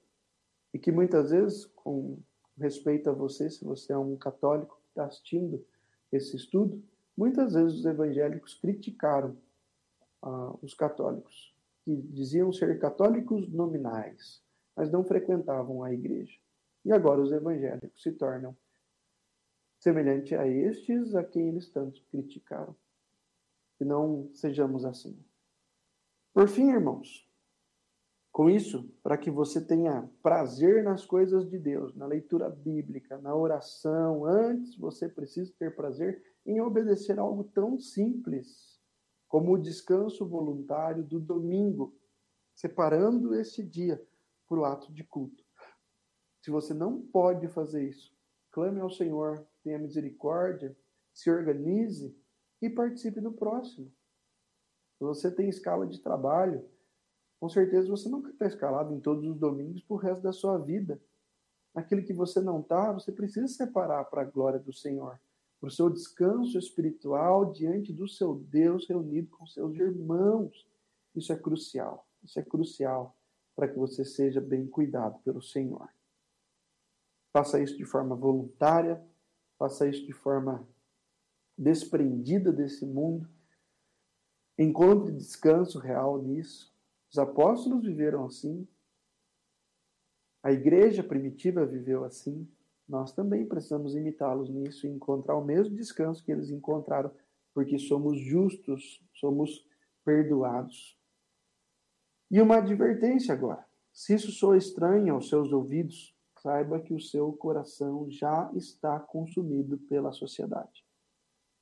e 0.74 0.80
que 0.80 0.92
muitas 0.92 1.32
vezes, 1.32 1.66
com 1.66 2.20
respeito 2.58 3.10
a 3.10 3.14
você, 3.14 3.50
se 3.50 3.66
você 3.66 3.94
é 3.94 3.98
um 3.98 4.16
católico 4.16 4.80
que 4.82 4.90
está 4.90 5.06
assistindo 5.06 5.66
esse 6.12 6.36
estudo, 6.36 6.82
muitas 7.18 7.54
vezes 7.54 7.80
os 7.80 7.86
evangélicos 7.86 8.54
criticaram 8.54 9.36
ah, 10.22 10.56
os 10.62 10.74
católicos, 10.74 11.54
que 11.84 11.96
diziam 11.96 12.54
ser 12.54 12.80
católicos 12.80 13.50
nominais, 13.50 14.42
mas 14.76 14.92
não 14.92 15.04
frequentavam 15.04 15.84
a 15.84 15.94
igreja. 15.94 16.38
E 16.84 16.92
agora 16.92 17.22
os 17.22 17.32
evangélicos 17.32 18.02
se 18.02 18.12
tornam 18.12 18.56
semelhante 19.80 20.36
a 20.36 20.48
estes 20.48 21.16
a 21.16 21.24
quem 21.24 21.50
eles 21.50 21.70
tanto 21.70 22.04
criticaram 22.12 22.76
que 23.78 23.86
não 23.86 24.30
sejamos 24.36 24.86
assim. 24.86 25.18
Por 26.32 26.48
fim, 26.48 26.70
irmãos, 26.70 27.28
com 28.32 28.50
isso, 28.50 28.88
para 29.04 29.18
que 29.18 29.32
você 29.32 29.60
tenha 29.60 30.08
prazer 30.22 30.84
nas 30.84 31.04
coisas 31.04 31.50
de 31.50 31.58
Deus, 31.58 31.96
na 31.96 32.06
leitura 32.06 32.48
bíblica, 32.48 33.18
na 33.18 33.36
oração, 33.36 34.24
antes 34.24 34.78
você 34.78 35.10
precisa 35.10 35.52
ter 35.58 35.76
prazer 35.76 36.24
em 36.46 36.62
obedecer 36.62 37.20
algo 37.20 37.44
tão 37.44 37.80
simples 37.80 38.80
como 39.28 39.54
o 39.54 39.58
descanso 39.58 40.28
voluntário 40.28 41.04
do 41.04 41.20
domingo, 41.20 41.96
separando 42.54 43.34
esse 43.34 43.64
dia 43.64 44.02
para 44.52 44.60
o 44.60 44.66
ato 44.66 44.92
de 44.92 45.02
culto. 45.06 45.42
Se 46.42 46.52
você 46.52 46.74
não 46.74 47.02
pode 47.02 47.48
fazer 47.48 47.88
isso, 47.88 48.14
clame 48.52 48.82
ao 48.82 48.90
Senhor, 48.90 49.48
tenha 49.64 49.80
misericórdia, 49.80 50.76
se 51.14 51.32
organize 51.32 52.14
e 52.62 52.70
participe 52.70 53.22
do 53.22 53.32
próximo. 53.32 53.90
Se 54.98 55.06
você 55.06 55.32
tem 55.32 55.48
escala 55.48 55.88
de 55.88 56.02
trabalho, 56.02 56.70
com 57.40 57.48
certeza 57.48 57.88
você 57.88 58.10
não 58.10 58.28
está 58.28 58.46
escalado 58.46 58.94
em 58.94 59.00
todos 59.00 59.26
os 59.26 59.40
domingos 59.40 59.84
para 59.84 59.94
o 59.96 60.00
resto 60.00 60.22
da 60.22 60.34
sua 60.34 60.58
vida. 60.58 61.02
Naquilo 61.74 62.04
que 62.04 62.14
você 62.14 62.42
não 62.42 62.60
está, 62.60 62.92
você 62.92 63.10
precisa 63.10 63.48
separar 63.48 64.04
para 64.06 64.24
a 64.24 64.26
glória 64.26 64.60
do 64.60 64.74
Senhor, 64.74 65.18
para 65.62 65.68
o 65.70 65.72
seu 65.72 65.90
descanso 65.90 66.60
espiritual 66.60 67.54
diante 67.54 67.94
do 67.94 68.06
seu 68.06 68.36
Deus 68.36 68.86
reunido 68.86 69.30
com 69.30 69.48
seus 69.48 69.78
irmãos. 69.78 70.68
Isso 71.16 71.32
é 71.32 71.38
crucial. 71.38 72.06
Isso 72.22 72.38
é 72.38 72.44
crucial 72.44 73.16
para 73.56 73.68
que 73.68 73.78
você 73.78 74.04
seja 74.04 74.40
bem 74.40 74.68
cuidado 74.68 75.20
pelo 75.24 75.42
Senhor. 75.42 75.90
Faça 77.34 77.62
isso 77.62 77.78
de 77.78 77.86
forma 77.86 78.16
voluntária, 78.16 79.04
faça 79.58 79.88
isso 79.88 80.06
de 80.06 80.14
forma 80.14 80.68
desprendida 81.58 82.52
desse 82.52 82.86
mundo. 82.86 83.30
Encontre 84.58 85.12
descanso 85.12 85.80
real 85.80 86.22
nisso. 86.22 86.74
Os 87.12 87.18
apóstolos 87.18 87.86
viveram 87.86 88.26
assim. 88.26 88.68
A 90.44 90.52
igreja 90.52 91.04
primitiva 91.04 91.66
viveu 91.66 92.04
assim. 92.04 92.50
Nós 92.88 93.14
também 93.14 93.46
precisamos 93.46 93.96
imitá-los 93.96 94.50
nisso 94.50 94.86
e 94.86 94.90
encontrar 94.90 95.38
o 95.38 95.46
mesmo 95.46 95.76
descanso 95.76 96.24
que 96.24 96.32
eles 96.32 96.50
encontraram, 96.50 97.12
porque 97.54 97.78
somos 97.80 98.20
justos, 98.20 99.02
somos 99.14 99.66
perdoados. 100.04 101.00
E 102.32 102.42
uma 102.42 102.60
advertência 102.60 103.34
agora: 103.34 103.66
se 103.92 104.14
isso 104.14 104.32
soa 104.32 104.58
estranho 104.58 105.14
aos 105.14 105.28
seus 105.28 105.52
ouvidos, 105.52 106.16
saiba 106.42 106.80
que 106.80 106.94
o 106.94 107.00
seu 107.00 107.34
coração 107.34 108.10
já 108.10 108.50
está 108.56 108.98
consumido 109.00 109.78
pela 109.78 110.14
sociedade. 110.14 110.86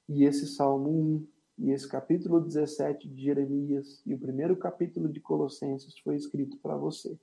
E 0.08 0.24
esse 0.24 0.46
Salmo 0.46 0.90
1 0.90 1.28
e 1.58 1.72
esse 1.72 1.90
capítulo 1.90 2.40
17 2.40 3.10
de 3.10 3.22
Jeremias 3.22 4.02
e 4.06 4.14
o 4.14 4.20
primeiro 4.20 4.56
capítulo 4.56 5.10
de 5.10 5.20
Colossenses 5.20 5.98
foi 6.00 6.16
escrito 6.16 6.58
para 6.60 6.78
você. 6.78 7.20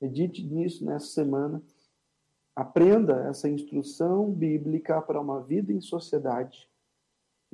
Medite 0.00 0.44
nisso 0.44 0.84
nessa 0.84 1.06
semana. 1.06 1.62
Aprenda 2.56 3.26
essa 3.28 3.48
instrução 3.48 4.30
bíblica 4.30 5.00
para 5.00 5.20
uma 5.20 5.40
vida 5.40 5.72
em 5.72 5.80
sociedade. 5.80 6.68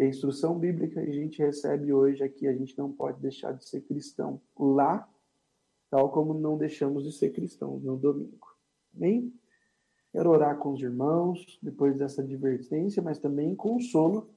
E 0.01 0.03
a 0.03 0.07
instrução 0.07 0.59
bíblica 0.59 0.95
que 1.03 1.11
a 1.11 1.13
gente 1.13 1.43
recebe 1.43 1.93
hoje 1.93 2.25
aqui, 2.25 2.49
a 2.49 2.55
gente 2.55 2.77
não 2.79 2.91
pode 2.91 3.21
deixar 3.21 3.53
de 3.53 3.69
ser 3.69 3.83
cristão 3.83 4.41
lá, 4.59 5.07
tal 5.91 6.11
como 6.11 6.33
não 6.33 6.57
deixamos 6.57 7.05
de 7.05 7.13
ser 7.13 7.35
cristãos 7.35 7.83
no 7.83 7.99
domingo. 7.99 8.49
Amém? 8.97 9.31
Quero 10.11 10.31
orar 10.31 10.57
com 10.57 10.73
os 10.73 10.81
irmãos 10.81 11.59
depois 11.63 11.99
dessa 11.99 12.23
advertência, 12.23 13.03
mas 13.03 13.19
também 13.19 13.55
consolo 13.55 14.31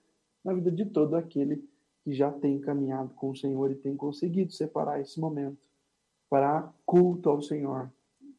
na 0.43 0.53
vida 0.53 0.69
de 0.69 0.83
todo 0.83 1.15
aquele 1.15 1.65
que 2.03 2.13
já 2.13 2.29
tem 2.29 2.59
caminhado 2.59 3.13
com 3.13 3.29
o 3.29 3.35
Senhor 3.35 3.71
e 3.71 3.75
tem 3.75 3.95
conseguido 3.95 4.51
separar 4.51 4.99
esse 4.99 5.17
momento 5.17 5.69
para 6.29 6.73
culto 6.85 7.29
ao 7.29 7.41
Senhor, 7.41 7.89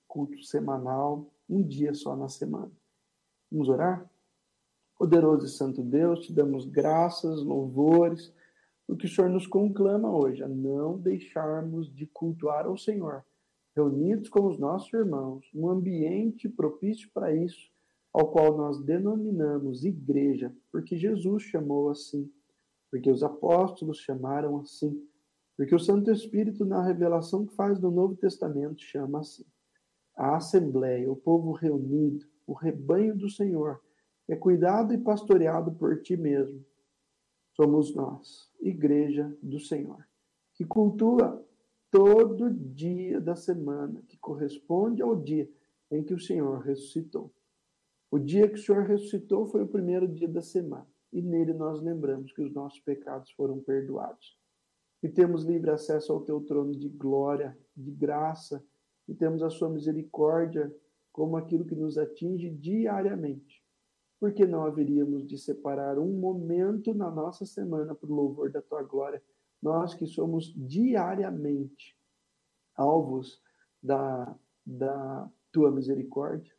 culto 0.06 0.42
semanal, 0.42 1.26
um 1.48 1.62
dia 1.62 1.94
só 1.94 2.14
na 2.14 2.28
semana. 2.28 2.70
Vamos 3.50 3.70
orar? 3.70 4.10
Poderoso 5.04 5.44
e 5.44 5.50
Santo 5.50 5.82
Deus, 5.82 6.20
te 6.20 6.32
damos 6.32 6.64
graças, 6.64 7.42
louvores, 7.42 8.32
porque 8.86 9.04
o 9.04 9.08
Senhor 9.10 9.28
nos 9.28 9.46
conclama 9.46 10.10
hoje 10.10 10.42
a 10.42 10.48
não 10.48 10.98
deixarmos 10.98 11.94
de 11.94 12.06
cultuar 12.06 12.64
ao 12.64 12.78
Senhor, 12.78 13.22
reunidos 13.76 14.30
com 14.30 14.46
os 14.46 14.58
nossos 14.58 14.90
irmãos, 14.94 15.46
um 15.54 15.68
ambiente 15.68 16.48
propício 16.48 17.10
para 17.12 17.36
isso, 17.36 17.70
ao 18.14 18.32
qual 18.32 18.56
nós 18.56 18.82
denominamos 18.82 19.84
igreja, 19.84 20.50
porque 20.72 20.96
Jesus 20.96 21.42
chamou 21.42 21.90
assim, 21.90 22.32
porque 22.90 23.10
os 23.10 23.22
apóstolos 23.22 23.98
chamaram 23.98 24.58
assim, 24.60 25.06
porque 25.54 25.74
o 25.74 25.78
Santo 25.78 26.10
Espírito, 26.10 26.64
na 26.64 26.82
revelação 26.82 27.44
que 27.44 27.54
faz 27.54 27.78
no 27.78 27.90
Novo 27.90 28.16
Testamento, 28.16 28.80
chama 28.80 29.20
assim. 29.20 29.44
A 30.16 30.36
assembleia, 30.36 31.12
o 31.12 31.16
povo 31.16 31.52
reunido, 31.52 32.24
o 32.46 32.54
rebanho 32.54 33.14
do 33.14 33.28
Senhor, 33.28 33.83
é 34.28 34.36
cuidado 34.36 34.94
e 34.94 34.98
pastoreado 34.98 35.72
por 35.72 36.00
ti 36.02 36.16
mesmo. 36.16 36.64
Somos 37.52 37.94
nós, 37.94 38.50
igreja 38.60 39.36
do 39.42 39.60
Senhor, 39.60 40.04
que 40.54 40.64
cultua 40.64 41.44
todo 41.90 42.50
dia 42.50 43.20
da 43.20 43.36
semana, 43.36 44.02
que 44.08 44.16
corresponde 44.16 45.02
ao 45.02 45.14
dia 45.14 45.48
em 45.90 46.02
que 46.02 46.14
o 46.14 46.18
Senhor 46.18 46.58
ressuscitou. 46.60 47.32
O 48.10 48.18
dia 48.18 48.48
que 48.48 48.54
o 48.54 48.62
Senhor 48.62 48.84
ressuscitou 48.84 49.46
foi 49.46 49.62
o 49.62 49.68
primeiro 49.68 50.08
dia 50.08 50.28
da 50.28 50.42
semana, 50.42 50.88
e 51.12 51.22
nele 51.22 51.52
nós 51.52 51.80
lembramos 51.80 52.32
que 52.32 52.42
os 52.42 52.52
nossos 52.52 52.80
pecados 52.80 53.30
foram 53.32 53.60
perdoados. 53.60 54.36
E 55.02 55.08
temos 55.08 55.44
livre 55.44 55.70
acesso 55.70 56.12
ao 56.12 56.22
teu 56.22 56.40
trono 56.40 56.72
de 56.72 56.88
glória, 56.88 57.56
de 57.76 57.90
graça, 57.92 58.64
e 59.06 59.14
temos 59.14 59.42
a 59.42 59.50
sua 59.50 59.68
misericórdia 59.68 60.74
como 61.12 61.36
aquilo 61.36 61.64
que 61.64 61.74
nos 61.76 61.98
atinge 61.98 62.50
diariamente. 62.50 63.53
Por 64.24 64.32
que 64.32 64.46
não 64.46 64.64
haveríamos 64.64 65.26
de 65.26 65.36
separar 65.36 65.98
um 65.98 66.18
momento 66.18 66.94
na 66.94 67.10
nossa 67.10 67.44
semana 67.44 67.94
para 67.94 68.10
o 68.10 68.14
louvor 68.14 68.50
da 68.50 68.62
tua 68.62 68.82
glória? 68.82 69.22
nós 69.62 69.92
que 69.92 70.06
somos 70.06 70.50
diariamente 70.56 71.94
alvos 72.74 73.38
da, 73.82 74.34
da 74.64 75.30
tua 75.52 75.70
misericórdia? 75.70 76.50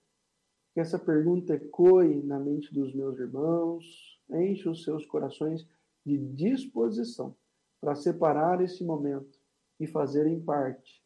Que 0.75 0.79
essa 0.79 0.99
pergunta 0.99 1.55
ecoe 1.55 2.21
na 2.21 2.37
mente 2.37 2.71
dos 2.71 2.93
meus 2.93 3.17
irmãos, 3.17 4.21
enche 4.29 4.69
os 4.69 4.83
seus 4.83 5.03
corações 5.03 5.67
de 6.05 6.19
disposição 6.19 7.35
para 7.81 7.95
separar 7.95 8.61
esse 8.61 8.83
momento 8.83 9.39
e 9.79 9.87
fazerem 9.87 10.39
parte, 10.39 11.03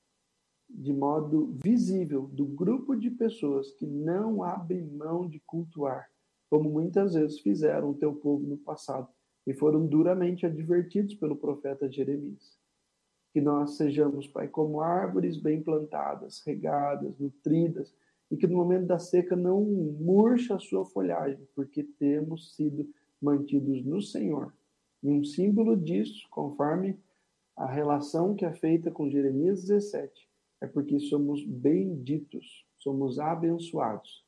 de 0.70 0.92
modo 0.92 1.56
visível, 1.64 2.24
do 2.24 2.46
grupo 2.46 2.98
de 2.98 3.10
pessoas 3.10 3.72
que 3.72 3.88
não 3.88 4.44
abrem 4.44 4.86
mão 4.86 5.26
de 5.26 5.40
cultuar, 5.40 6.12
como 6.50 6.70
muitas 6.70 7.14
vezes 7.14 7.40
fizeram 7.40 7.92
o 7.92 7.98
teu 7.98 8.14
povo 8.14 8.46
no 8.46 8.58
passado 8.58 9.08
e 9.46 9.54
foram 9.54 9.86
duramente 9.86 10.46
advertidos 10.46 11.16
pelo 11.16 11.36
profeta 11.36 11.92
Jeremias. 11.92 12.58
Que 13.32 13.40
nós 13.40 13.78
sejamos, 13.78 14.28
Pai, 14.28 14.48
como 14.48 14.82
árvores 14.82 15.38
bem 15.38 15.62
plantadas, 15.62 16.42
regadas, 16.46 17.18
nutridas, 17.20 17.94
e 18.32 18.38
que 18.38 18.48
no 18.48 18.58
momento 18.58 18.88
da 18.88 19.00
seca 19.00 19.36
não 19.36 19.62
murcha 19.64 20.56
a 20.56 20.60
sua 20.60 20.86
folhagem, 20.86 21.48
porque 21.56 21.84
temos 21.84 22.56
sido 22.56 22.88
mantidos 23.22 23.84
no 23.84 24.02
Senhor. 24.02 24.54
E 25.02 25.10
um 25.10 25.24
símbolo 25.24 25.76
disso, 25.76 26.28
conforme 26.30 27.00
a 27.56 27.66
relação 27.66 28.36
que 28.36 28.46
é 28.46 28.54
feita 28.54 28.92
com 28.92 29.10
Jeremias 29.10 29.62
17, 29.62 30.30
é 30.62 30.68
porque 30.68 31.00
somos 31.00 31.44
benditos, 31.46 32.66
somos 32.78 33.20
abençoados. 33.20 34.26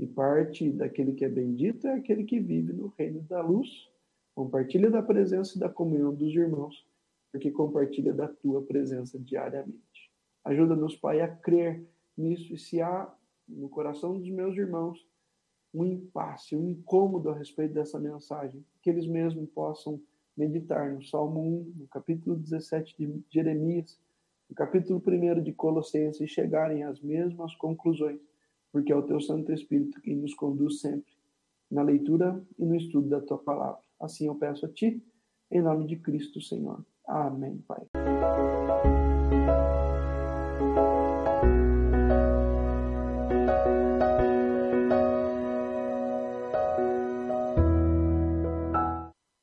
E 0.00 0.06
parte 0.06 0.72
daquele 0.72 1.12
que 1.12 1.24
é 1.24 1.28
bendito 1.28 1.86
é 1.86 1.94
aquele 1.94 2.24
que 2.24 2.40
vive 2.40 2.72
no 2.72 2.88
reino 2.98 3.20
da 3.22 3.40
luz 3.40 3.68
Compartilha 4.34 4.90
da 4.90 5.02
presença 5.02 5.56
e 5.56 5.60
da 5.60 5.68
comunhão 5.68 6.14
dos 6.14 6.34
irmãos, 6.34 6.86
porque 7.30 7.50
compartilha 7.50 8.14
da 8.14 8.26
tua 8.26 8.62
presença 8.62 9.18
diariamente. 9.18 10.10
Ajuda-nos, 10.44 10.96
Pai, 10.96 11.20
a 11.20 11.28
crer 11.28 11.84
nisso 12.16 12.54
e 12.54 12.58
se 12.58 12.80
há 12.80 13.12
no 13.46 13.68
coração 13.68 14.18
dos 14.18 14.30
meus 14.30 14.56
irmãos 14.56 15.06
um 15.74 15.84
impasse, 15.84 16.56
um 16.56 16.68
incômodo 16.70 17.28
a 17.28 17.34
respeito 17.34 17.74
dessa 17.74 17.98
mensagem, 17.98 18.64
que 18.80 18.88
eles 18.88 19.06
mesmos 19.06 19.48
possam 19.50 20.00
meditar 20.34 20.90
no 20.90 21.02
Salmo 21.04 21.40
1, 21.40 21.74
no 21.80 21.88
capítulo 21.88 22.34
17 22.34 22.96
de 22.98 23.22
Jeremias, 23.28 24.00
no 24.48 24.56
capítulo 24.56 25.02
1 25.06 25.42
de 25.42 25.52
Colossenses 25.52 26.20
e 26.22 26.26
chegarem 26.26 26.82
às 26.82 26.98
mesmas 27.00 27.54
conclusões, 27.56 28.20
porque 28.72 28.92
é 28.92 28.96
o 28.96 29.02
teu 29.02 29.20
Santo 29.20 29.52
Espírito 29.52 30.00
quem 30.00 30.16
nos 30.16 30.34
conduz 30.34 30.80
sempre 30.80 31.12
na 31.70 31.82
leitura 31.82 32.42
e 32.58 32.64
no 32.64 32.74
estudo 32.74 33.08
da 33.08 33.20
tua 33.20 33.38
palavra. 33.38 33.80
Assim 33.98 34.26
eu 34.26 34.34
peço 34.34 34.66
a 34.66 34.68
ti, 34.68 35.02
em 35.50 35.62
nome 35.62 35.86
de 35.86 35.96
Cristo, 35.96 36.40
Senhor. 36.40 36.84
Amém, 37.06 37.62
Pai. 37.66 37.86